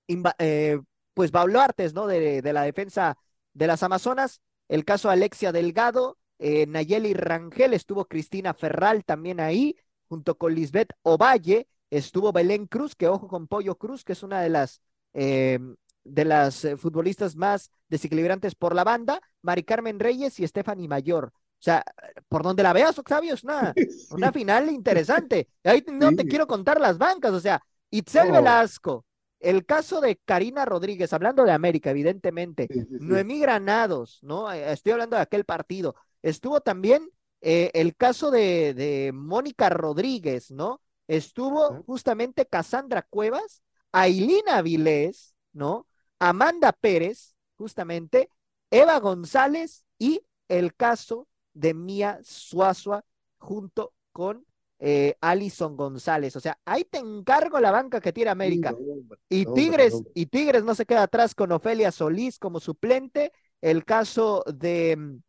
[0.08, 0.80] inva- eh,
[1.14, 2.08] pues baluartes, ¿no?
[2.08, 3.18] De, de la defensa
[3.54, 4.42] de las Amazonas.
[4.68, 9.76] El caso Alexia Delgado, eh, Nayeli Rangel, estuvo Cristina Ferral también ahí,
[10.08, 14.42] junto con Lisbeth Ovalle, estuvo Belén Cruz, que ojo con Pollo Cruz, que es una
[14.42, 14.82] de las
[15.14, 15.60] eh,
[16.04, 21.32] de las eh, futbolistas más desequilibrantes por la banda, Mari Carmen Reyes y Stephanie Mayor.
[21.34, 21.84] O sea,
[22.30, 24.08] por donde la veas, Octavio, es una, Sí.
[24.12, 25.50] una final interesante.
[25.64, 28.34] Ahí no te quiero contar las bancas, o sea, Itzel Oh.
[28.34, 29.06] Velasco,
[29.40, 32.86] el caso de Karina Rodríguez, hablando de América, evidentemente, Sí.
[32.90, 34.52] Noemí Granados, ¿no?
[34.52, 35.96] Estoy hablando de aquel partido.
[36.22, 37.10] Estuvo también
[37.42, 40.82] eh, el caso de, de Mónica Rodríguez, ¿no?
[41.08, 43.62] Estuvo justamente Cassandra Cuevas,
[43.92, 45.88] Ailina Vilés, ¿no?
[46.20, 48.30] Amanda Pérez, justamente,
[48.72, 53.04] Eva González y el caso de Mía Suazua
[53.38, 54.46] junto con
[54.80, 56.36] eh, Alison González.
[56.36, 58.76] O sea, ahí te encargo la banca que tiene América.
[58.78, 61.52] Sí, no, hombre, Y no, hombre, Tigres, no, y Tigres no se queda atrás con
[61.52, 63.32] Ofelia Solís como suplente.
[63.62, 65.20] El caso de,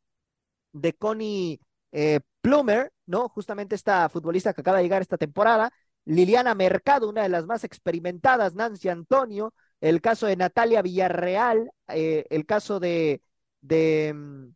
[0.73, 1.61] de Connie
[1.93, 3.28] eh, Plumer, ¿no?
[3.28, 5.70] Justamente esta futbolista que acaba de llegar esta temporada.
[6.05, 9.55] Liliana Mercado, una de las más experimentadas, Nancy Antonio.
[9.80, 13.22] El caso de Natalia Villarreal, eh, el caso de,
[14.14, 14.47] mm,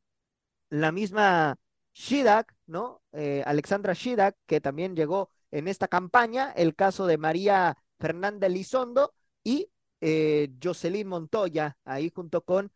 [0.70, 1.57] la misma
[1.95, 3.03] Shidak, ¿no?
[3.12, 9.14] Eh, Alexandra Shidak, que también llegó en esta campaña, el caso de María Fernanda Elizondo
[9.45, 9.70] y
[10.01, 12.72] eh, Jocelyn Montoya, ahí junto con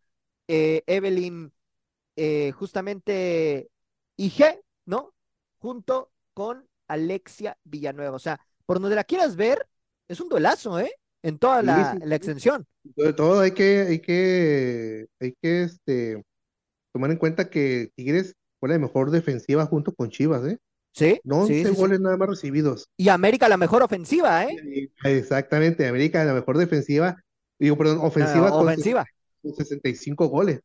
[0.48, 1.52] Evelyn,
[2.16, 2.52] eh,
[4.16, 5.12] justamente IG, ¿no?
[5.58, 8.16] Junto con Alexia Villanueva.
[8.16, 9.66] O sea, por donde la quieras ver,
[10.08, 10.92] es un duelazo, ¿eh?
[11.22, 12.66] En toda la, sí, la extensión.
[12.94, 16.22] Sobre todo hay que, hay que, hay que este,
[16.92, 20.58] tomar en cuenta que Tigres fue la mejor defensiva junto con Chivas, ¿eh?
[20.92, 21.80] Sí, No 11 sí, sí, sí.
[21.80, 22.88] goles nada más recibidos.
[22.96, 24.56] Y América la mejor ofensiva, ¿eh?
[24.64, 27.22] Y- Exactamente, América la mejor defensiva,
[27.58, 29.04] digo, perdón, ofensiva con ofensiva.
[29.42, 30.60] con 65 goles.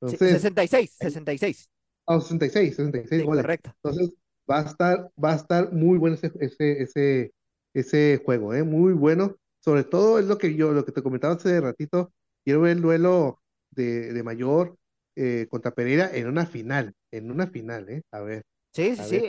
[0.00, 1.68] Entonces, 66, 66.
[2.06, 3.46] Ah, 66, 66 Sí, goles.
[3.46, 3.76] correcto.
[3.82, 4.12] Entonces,
[4.50, 7.32] va a estar, va a estar muy bueno ese, ese, ese,
[7.74, 8.62] ese juego, ¿eh?
[8.64, 9.36] Muy bueno.
[9.60, 12.12] Sobre todo es lo que yo, lo que te comentaba hace ratito,
[12.44, 13.40] quiero ver el duelo
[13.70, 14.76] de, de Mayor
[15.16, 18.02] eh, contra Pereira en una final, en una final, ¿eh?
[18.12, 19.26] A ver, Sí, a sí, ver.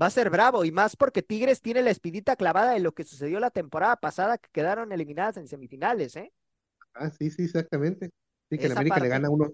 [0.00, 3.04] Va a ser bravo y más porque Tigres tiene la espinita clavada de lo que
[3.04, 6.32] sucedió la temporada pasada que quedaron eliminadas en semifinales, ¿eh?
[6.94, 8.10] Ah, sí, sí, exactamente.
[8.50, 9.52] Sí, que el Esa América le gana uno.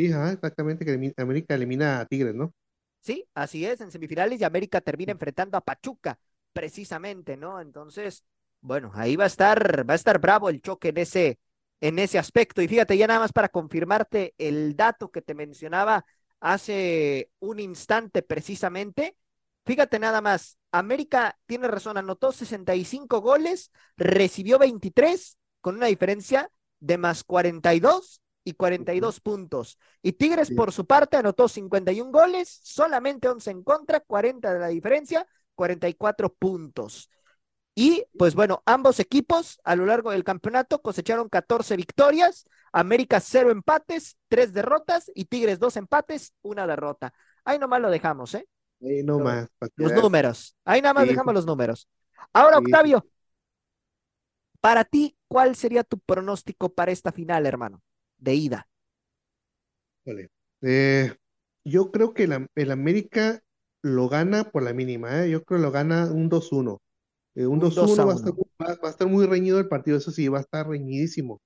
[0.00, 2.52] Sí, ajá, exactamente, que América elimina a Tigres, ¿no?
[3.00, 6.18] Sí, así es, en semifinales y América termina enfrentando a Pachuca,
[6.52, 7.60] precisamente, ¿no?
[7.60, 8.24] Entonces,
[8.60, 11.38] bueno, ahí va a estar, va a estar bravo el choque en ese,
[11.80, 12.60] en ese aspecto.
[12.60, 16.04] Y fíjate, ya nada más para confirmarte el dato que te mencionaba
[16.40, 19.16] hace un instante precisamente.
[19.64, 26.98] Fíjate nada más, América tiene razón, anotó 65 goles, recibió 23 con una diferencia de
[26.98, 29.78] más 42 y 42 puntos.
[30.02, 30.54] Y Tigres Sí.
[30.54, 36.32] por su parte anotó 51 goles, solamente 11 en contra, 40 de la diferencia, 44
[36.32, 37.10] puntos.
[37.74, 43.50] Y pues bueno, ambos equipos a lo largo del campeonato cosecharon 14 victorias, América 0
[43.50, 47.14] empates, 3 derrotas y Tigres 2 empates, una derrota.
[47.44, 48.46] Ahí nomás lo dejamos, ¿eh?
[48.82, 49.48] Ahí no Lo- más.
[49.58, 50.02] para que Los veas.
[50.02, 50.56] números.
[50.64, 51.34] Ahí nada más Sí, dejamos sí.
[51.36, 51.88] los números.
[52.32, 52.64] Ahora, sí.
[52.64, 53.06] Octavio,
[54.60, 57.82] para ti, ¿cuál sería tu pronóstico para esta final, hermano?
[58.20, 58.66] De ida.
[60.04, 60.28] Híjole.
[60.62, 61.14] Eh,
[61.64, 63.40] yo creo que la- el América
[63.82, 65.30] lo gana por la mínima, ¿eh?
[65.30, 66.80] Yo creo que lo gana un 2-1.
[67.34, 68.40] Eh, un Un 2-1 2 a va a estar, 1.
[68.60, 71.40] va, va a estar muy reñido el partido, eso sí, va a estar reñidísimo.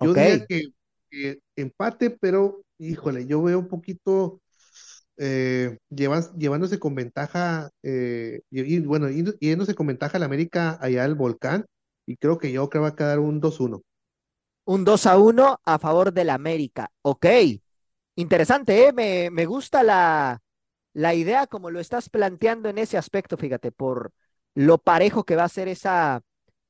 [0.00, 0.16] Yo Ok.
[0.16, 0.62] diría que,
[1.10, 4.40] que empate, pero híjole, yo veo un poquito
[5.18, 9.08] eh, llevas- llevándose con ventaja, eh, y, y, bueno,
[9.40, 11.66] yéndose con ventaja el América allá al Volcán,
[12.06, 13.82] y creo que yo creo que va a quedar un 2-1.
[14.64, 16.90] Un 2 a 1 a favor del América.
[17.02, 17.26] Ok.
[18.16, 18.92] Interesante, ¿eh?
[18.92, 20.42] Me, me gusta la,
[20.94, 24.12] la idea como lo estás planteando en ese aspecto, fíjate, por
[24.54, 26.22] lo parejo que va a ser esa,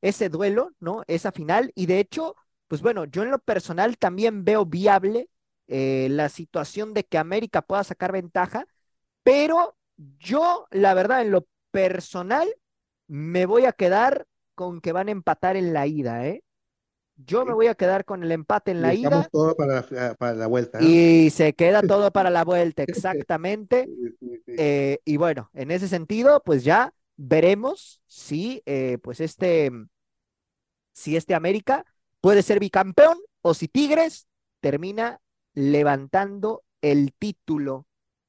[0.03, 1.03] ese duelo, ¿no?
[1.09, 1.73] Esa final.
[1.77, 2.37] Y de hecho,
[2.69, 5.31] pues bueno, yo en lo personal también veo viable
[5.69, 8.67] eh, la situación de que América pueda sacar ventaja,
[9.25, 9.77] pero
[10.21, 12.55] yo, la verdad, en lo personal,
[13.09, 14.27] me voy a quedar
[14.57, 16.44] con que van a empatar en la ida, ¿eh?
[17.17, 19.87] Yo me voy a quedar con el empate en Y la dejamos ida todo para
[19.91, 20.89] la, para la vuelta, ¿no?
[20.89, 23.87] y se queda todo para la vuelta, exactamente.
[23.87, 24.55] Sí, sí, sí.
[24.59, 29.71] Eh, y bueno, en ese sentido, pues ya veremos si, eh, pues este,
[30.93, 31.85] si este América
[32.21, 34.27] puede ser bicampeón o si Tigres
[34.61, 35.21] termina
[35.55, 37.87] levantando el título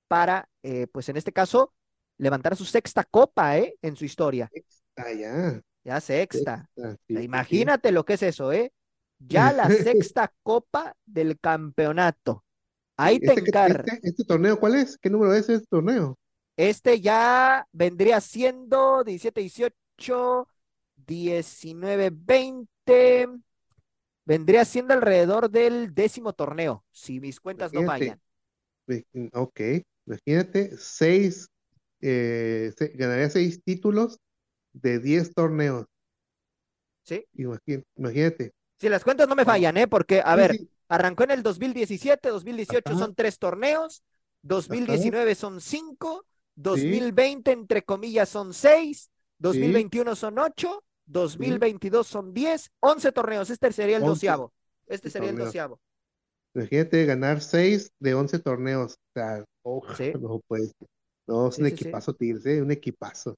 [0.07, 1.73] para, eh, pues en este caso,
[2.17, 3.57] levantar su sexta copa.
[3.57, 4.49] En su historia.
[4.95, 5.61] Ah, ya.
[5.86, 6.69] Ya sexta.
[7.07, 7.21] Sí, sí.
[7.23, 8.73] Imagínate lo que es eso, ¿eh?
[9.19, 12.43] Ya la sexta copa del campeonato.
[12.97, 13.89] Ahí te Este, encargo.
[13.89, 14.97] este, este torneo, ¿cuál es?
[14.97, 16.17] ¿Qué número es este torneo?
[16.57, 20.47] Este ya vendría siendo 17, 18,
[21.07, 23.27] 19, 20.
[24.25, 28.19] Vendría siendo alrededor del décimo torneo, si mis cuentas no fallan.
[29.33, 29.59] Ok,
[30.05, 31.47] imagínate, seis,
[32.01, 34.19] eh, se- ganaría seis títulos
[34.82, 35.86] de diez torneos.
[37.03, 37.26] Sí.
[37.38, 38.51] Imagín- Imagínate.
[38.80, 39.88] Si las cuentas no me fallan, ¿eh?
[39.88, 42.99] Porque, a Sí, ver, sí, arrancó en el 2017, 2018 Ajá.
[42.99, 44.03] son tres torneos,
[44.41, 53.11] 2019 son cinco, 2020 entre comillas son seis, 2021 son ocho, 2022 son diez, once
[53.11, 53.49] torneos.
[53.49, 54.09] Este sería el Once.
[54.09, 54.53] doceavo.
[54.88, 55.47] Este Sí, sería el torneos.
[55.49, 55.80] doceavo.
[56.55, 58.93] Imagínate ganar 6 de 11 torneos.
[58.93, 60.11] O sea, oh, Sí.
[60.21, 60.71] no pues.
[61.28, 61.73] No, es Sí, un sí, sí.
[61.73, 62.61] equipazo, Tigres, ¿eh?
[62.61, 63.36] Un equipazo.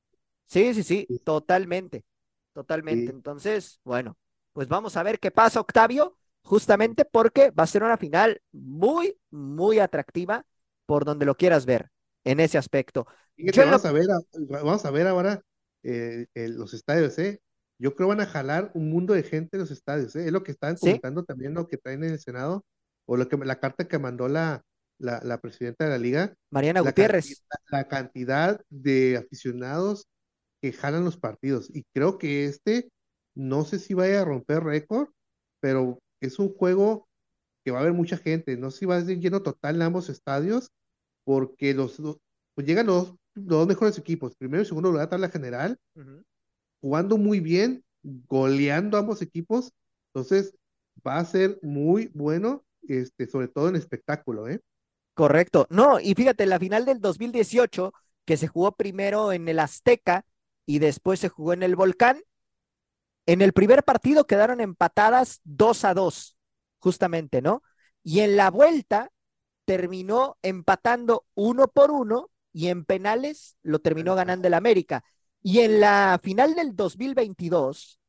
[0.47, 2.05] Sí, sí, sí, totalmente,
[2.53, 3.11] totalmente.
[3.11, 3.11] Sí.
[3.11, 4.17] Entonces, bueno,
[4.53, 9.17] pues vamos a ver qué pasa, Octavio, justamente porque va a ser una final muy,
[9.29, 10.45] muy atractiva
[10.85, 11.91] por donde lo quieras ver
[12.23, 13.07] en ese aspecto.
[13.35, 14.05] Fíjate, lo- vamos a ver,
[14.49, 15.41] vamos a ver ahora
[15.83, 17.39] eh, eh, los estadios, ¿eh?
[17.79, 20.25] Yo creo van a jalar un mundo de gente en los estadios, ¿eh?
[20.25, 21.01] Es lo que Sí.
[21.01, 22.65] comentando también, lo que traen en el Senado,
[23.05, 24.63] o lo que la carta que mandó la,
[24.97, 27.37] la, la presidenta de la liga, Mariana la Gutiérrez.
[27.37, 30.07] cantidad, la cantidad de aficionados
[30.61, 31.69] que jalan los partidos.
[31.73, 32.89] Y creo que este,
[33.35, 35.09] no sé si vaya a romper récord,
[35.59, 37.07] pero es un juego
[37.65, 38.57] que va a haber mucha gente.
[38.57, 40.71] No sé si va a ser lleno total en ambos estadios,
[41.25, 42.19] porque los, dos-
[42.55, 45.79] pues llegan los, los dos mejores equipos, primero y segundo lugar, tabla general,
[46.81, 49.71] jugando muy bien, goleando ambos equipos.
[50.13, 50.55] Entonces,
[51.05, 54.59] va a ser muy bueno, este, sobre todo en espectáculo, ¿eh?
[55.13, 55.67] Correcto.
[55.69, 57.93] No, y fíjate, la final del 2018,
[58.25, 60.25] que se jugó primero en el Azteca
[60.67, 62.21] y después se jugó en el Volcán,
[63.25, 66.37] en el primer partido quedaron empatadas 2 a 2,
[66.77, 67.63] justamente, ¿no?
[68.03, 69.11] Y en la vuelta
[69.65, 75.03] terminó empatando uno por uno y en penales lo terminó ganando el América.
[75.41, 77.99] Y en la final del 2022,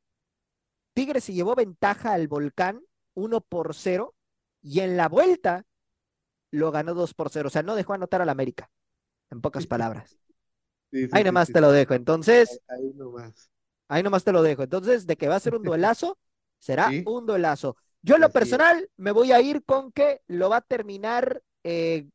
[0.95, 2.81] Tigres se llevó ventaja al Volcán
[3.15, 4.15] 1 por 0
[4.63, 5.65] y en la vuelta
[6.51, 7.49] lo ganó 2 por 0.
[7.49, 8.71] O sea, no dejó anotar al América,
[9.31, 10.19] en pocas palabras.
[10.91, 11.95] Sí, sí, Ahí nomás sí, te lo dejo.
[11.95, 13.51] Entonces, Ahí, ahí nomás.
[13.89, 14.63] ahí nomás te lo dejo.
[14.63, 16.19] Entonces, de que va a ser un duelazo,
[16.59, 17.77] será un duelazo.
[18.03, 18.63] Yo en lo Así es.
[18.63, 22.07] personal me voy a ir con que lo va a terminar eh,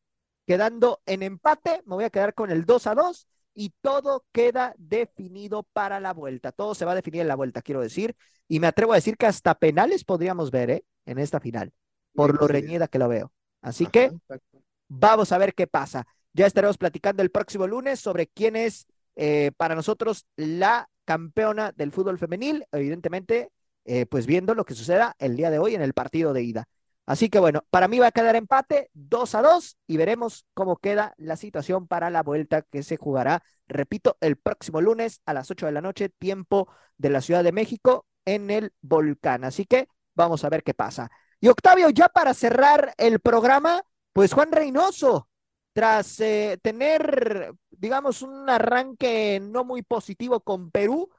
[0.45, 1.82] quedando en empate.
[1.86, 6.13] Me voy a quedar con el 2 a 2 y todo queda definido para la
[6.13, 6.51] vuelta.
[6.51, 8.15] Todo se va a definir en la vuelta, quiero decir.
[8.47, 10.86] Y me atrevo a decir que hasta penales podríamos ver ¿eh?
[11.05, 11.74] en esta final,
[12.15, 13.32] por lo reñida que lo veo.
[13.61, 14.63] Así Ajá, que exacto.
[14.88, 16.05] Vamos a ver qué pasa.
[16.34, 21.92] Ya estaremos platicando el próximo lunes sobre quién es eh, para nosotros la campeona del
[21.92, 23.52] fútbol femenil, evidentemente,
[23.86, 26.66] eh, pues viendo lo que suceda el día de hoy en el partido de ida.
[27.06, 30.78] Así que bueno, para mí va a quedar empate 2 a 2 y veremos cómo
[30.78, 35.52] queda la situación para la vuelta que se jugará, repito, el próximo lunes a las
[35.52, 39.44] 8 de la noche, tiempo de la Ciudad de México en el Volcán.
[39.44, 41.12] Así que vamos a ver qué pasa.
[41.42, 45.28] Y Octavio, ya para cerrar el programa, pues Juan Reynoso,
[45.74, 51.09] tras eh, tener, digamos, un arranque no muy positivo con Perú,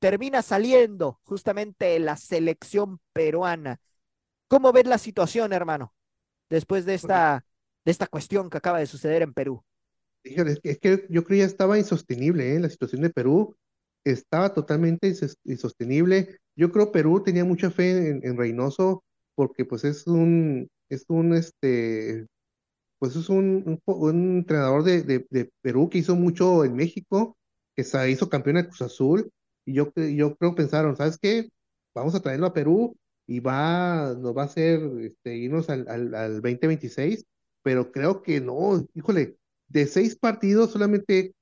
[0.00, 3.80] termina saliendo justamente la selección peruana.
[4.48, 5.94] ¿Cómo ves la situación, hermano,
[6.50, 7.46] después de esta,
[7.84, 9.64] de esta cuestión que acaba de suceder en Perú?
[10.24, 12.60] Híjole, es que, que yo creo ya estaba insostenible, ¿eh?
[12.60, 13.56] La situación de Perú
[14.04, 16.38] estaba totalmente insos- insostenible.
[16.56, 21.34] Yo creo Perú tenía mucha fe en, en Reynoso porque pues es un, es un,
[21.34, 22.26] este,
[23.04, 27.36] pues es un, un, un entrenador de, de, de Perú que hizo mucho en México,
[27.76, 29.30] que se hizo campeón de Cruz Azul
[29.66, 31.50] y yo, yo creo pensaron, ¿sabes qué?
[31.94, 32.96] Vamos a traerlo a Perú
[33.26, 37.26] y va, nos va a hacer este, irnos al, al, al 2026,
[37.62, 39.36] pero creo que no, híjole
[39.68, 41.34] de seis partidos, solamente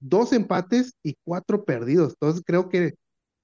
[0.00, 2.14] dos empates y cuatro perdidos.
[2.14, 2.94] Entonces creo que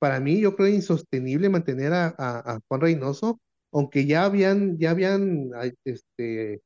[0.01, 3.39] para mí, yo creo insostenible mantener a, a, a Juan Reynoso,
[3.71, 5.53] aunque ya habían, ya habían,
[5.85, 6.61] este,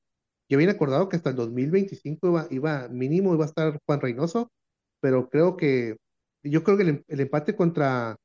[0.48, 4.50] ya habían acordado que hasta el 2025 iba, iba mínimo iba a estar Juan Reynoso,
[5.00, 5.96] pero creo que,
[6.42, 8.16] yo creo que el, em- el empate contra,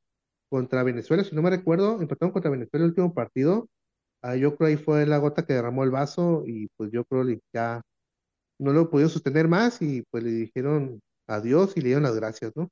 [0.49, 3.67] contra Venezuela, si no me recuerdo, empataron contra Venezuela el último partido,
[4.23, 7.25] ah, yo creo ahí fue la gota que derramó el vaso y pues yo creo
[7.27, 7.81] que ya
[8.59, 12.51] no lo pudieron sostener más y pues le dijeron adiós y le dieron las gracias,
[12.55, 12.69] ¿no?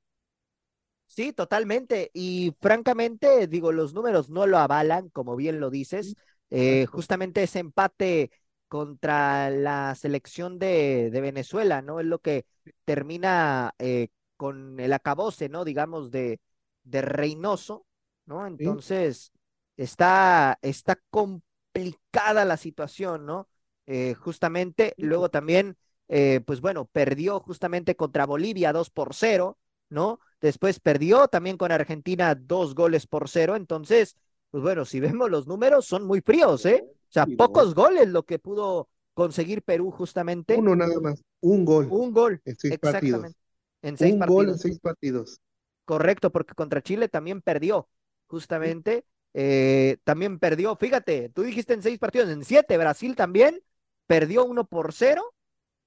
[1.06, 2.10] Sí, totalmente.
[2.14, 6.16] Y francamente, digo, los números no lo avalan, como bien lo dices.
[6.50, 8.32] Eh, justamente ese empate
[8.72, 12.00] contra la selección de, de Venezuela, ¿no?
[12.00, 12.46] Es lo que
[12.86, 14.08] termina eh,
[14.38, 15.66] con el acabose, ¿no?
[15.66, 16.40] Digamos, de,
[16.84, 17.86] de Reynoso,
[18.26, 18.48] ¿no?
[18.58, 19.34] Sí, Entonces,
[19.76, 23.50] está, está complicada la situación, ¿no?
[23.88, 25.76] Eh, justamente, luego también,
[26.08, 29.58] eh, pues bueno, perdió justamente contra Bolivia 2 por 0,
[29.90, 30.22] ¿no?
[30.40, 33.58] Después perdió también con Argentina dos goles por cero.
[33.58, 34.16] Entonces,
[34.50, 36.86] pues bueno, si vemos los números, son muy fríos, ¿eh?
[37.12, 40.56] O sea, y no, pocos goles lo que pudo conseguir Perú justamente.
[40.56, 43.40] uno nada más, un gol Un gol, en seis partidos, exactamente.
[43.82, 45.42] En seis un gol en seis partidos.
[45.84, 47.90] Correcto, porque contra Chile también perdió.
[48.28, 49.06] justamente.
[49.34, 53.62] Eh, también perdió, fíjate, tú dijiste en seis partidos, en siete, Brasil también
[54.06, 55.24] perdió uno por cero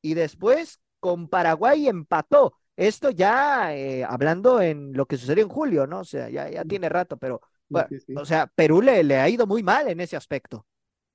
[0.01, 2.55] y después con Paraguay empató.
[2.77, 6.01] Esto ya eh, hablando en lo que sucedió en julio, ¿no?
[6.01, 8.15] O sea, ya, ya tiene rato, pero, bueno, sí, sí.
[8.17, 10.67] o sea, Perú le, le ha ido muy mal en ese aspecto.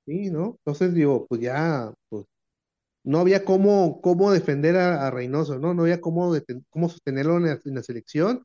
[0.10, 0.56] Sí, ¿no?
[0.66, 2.26] Entonces digo, pues ya, pues
[3.04, 5.74] no había cómo, cómo defender a, a Reynoso, ¿no?
[5.74, 8.44] No había cómo, deten- cómo sostenerlo en la, en la selección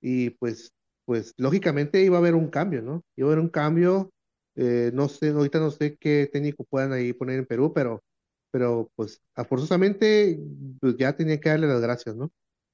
[0.00, 0.72] y pues,
[1.06, 3.02] pues lógicamente iba a haber un cambio, ¿no?
[3.16, 4.10] Iba a haber un cambio,
[4.56, 8.02] eh, no sé, ahorita no sé qué técnico puedan ahí poner en Perú, pero,
[8.52, 10.38] pero pues a forzosamente
[10.80, 12.30] pues ya tenía que darle las gracias, ¿no?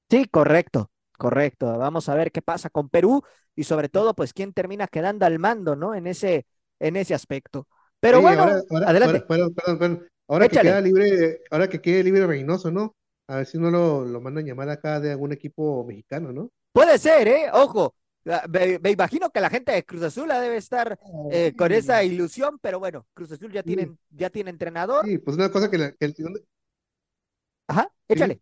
[0.09, 1.77] Sí, correcto, correcto.
[1.77, 3.23] Vamos a ver qué pasa con Perú
[3.55, 5.95] y sobre todo, pues, quién termina quedando al mando, ¿no?
[5.95, 6.45] En ese,
[6.79, 7.67] en ese aspecto.
[8.03, 9.15] Pero Oye, bueno, ahora, ahora, adelante.
[9.17, 10.07] ahora- perdón, perdón, perdón.
[10.27, 12.95] Ahora que queda libre, ahora que quede libre Reynoso, ¿no?
[13.29, 16.49] A ver si no lo, lo mandan llamar acá de algún equipo mexicano, ¿no?
[16.73, 17.45] Puede ser, ¿eh?
[17.53, 17.95] Ojo,
[18.25, 20.99] la- me, me imagino que la gente de Cruz Azul debe estar
[21.31, 23.67] eh, con esa ilusión, pero bueno, Cruz Azul ya Sí.
[23.67, 25.05] tiene, ya tiene entrenador.
[25.05, 26.15] Sí, pues una cosa que, la- que el-
[27.69, 28.41] Ajá, échale.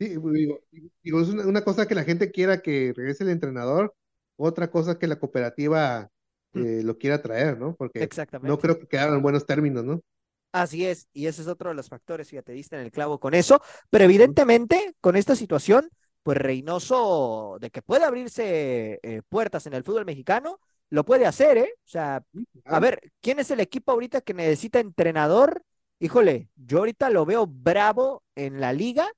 [0.00, 0.58] Sí, digo,
[1.02, 3.94] digo, es una, una cosa que la gente quiera que regrese el entrenador,
[4.36, 6.10] otra cosa que la cooperativa
[6.54, 7.74] eh, lo quiera traer, ¿no?
[7.76, 8.60] Porque no Exactamente.
[8.60, 10.00] creo que quedaron en buenos términos, ¿no?
[10.52, 13.32] Así es, y ese es otro de los factores, fíjate, diste en el clavo con
[13.32, 15.88] eso, pero evidentemente con esta situación,
[16.22, 21.56] pues Reynoso, de que puede abrirse eh, puertas en el fútbol mexicano, lo puede hacer,
[21.56, 21.72] ¿eh?
[21.78, 22.22] O sea,
[22.66, 25.62] a ver, ¿quién es el equipo ahorita que necesita entrenador?
[25.98, 29.08] Híjole, yo ahorita lo veo bravo en la liga,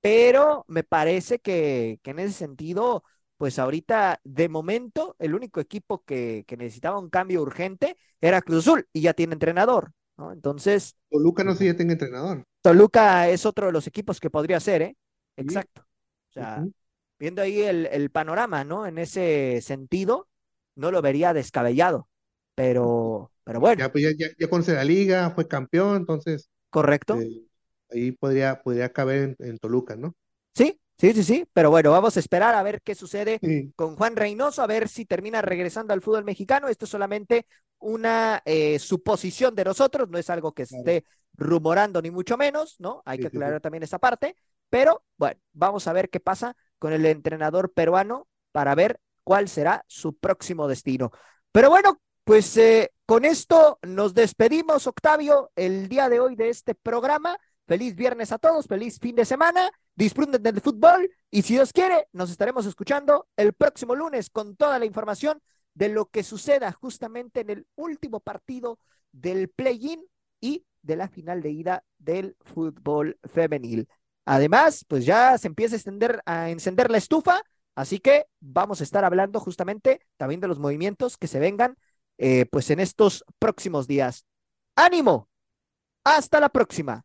[0.00, 3.04] pero me parece que, que en ese sentido,
[3.36, 8.60] pues ahorita, de momento, el único equipo que, que necesitaba un cambio urgente era Cruz
[8.68, 10.32] Azul y ya tiene entrenador, ¿no?
[10.32, 12.44] Entonces, Toluca no sé si ya tenga entrenador.
[12.62, 14.96] Toluca es otro de los equipos que podría ser, ¿eh?
[15.36, 15.82] Exacto.
[16.30, 16.68] O sea,
[17.18, 18.86] viendo ahí el, el panorama, ¿no?
[18.86, 20.28] En ese sentido,
[20.74, 22.08] no lo vería descabellado,
[22.54, 27.24] pero, pero bueno, Ya, pues ya, ya, ya conoce la liga, fue campeón, entonces correcto.
[27.24, 27.44] eh,
[27.90, 30.14] ahí podría, podría caber en, en Toluca, ¿no?
[30.54, 33.96] Sí, sí, sí, sí, pero bueno, vamos a esperar a ver qué sucede Sí, con
[33.96, 36.68] Juan Reynoso, a ver si termina regresando al fútbol mexicano.
[36.68, 37.46] Esto es solamente
[37.78, 40.84] una eh, suposición de nosotros, no es algo que Claro.
[40.84, 41.04] esté
[41.36, 43.02] rumorando ni mucho menos, ¿no?
[43.04, 43.38] Hay Sí, que sí.
[43.38, 44.36] aclarar también esa parte,
[44.70, 49.84] pero bueno, vamos a ver qué pasa con el entrenador peruano para ver cuál será
[49.88, 51.10] su próximo destino.
[51.52, 56.74] Pero bueno, pues eh, con esto nos despedimos, Octavio, el día de hoy de este
[56.74, 57.36] programa.
[57.66, 62.08] Feliz viernes a todos, feliz fin de semana, disfruten del fútbol y si Dios quiere,
[62.12, 65.40] nos estaremos escuchando el próximo lunes con toda la información
[65.74, 68.78] de lo que suceda justamente en el último partido
[69.12, 70.04] del play-in
[70.40, 73.88] y de la final de ida del fútbol femenil.
[74.24, 77.42] Además, pues ya se empieza a extender, a encender la estufa,
[77.74, 81.76] así que vamos a estar hablando justamente también de los movimientos que se vengan
[82.18, 84.26] eh, pues en estos próximos días.
[84.76, 85.28] ¡Ánimo!
[86.04, 87.04] Hasta la próxima.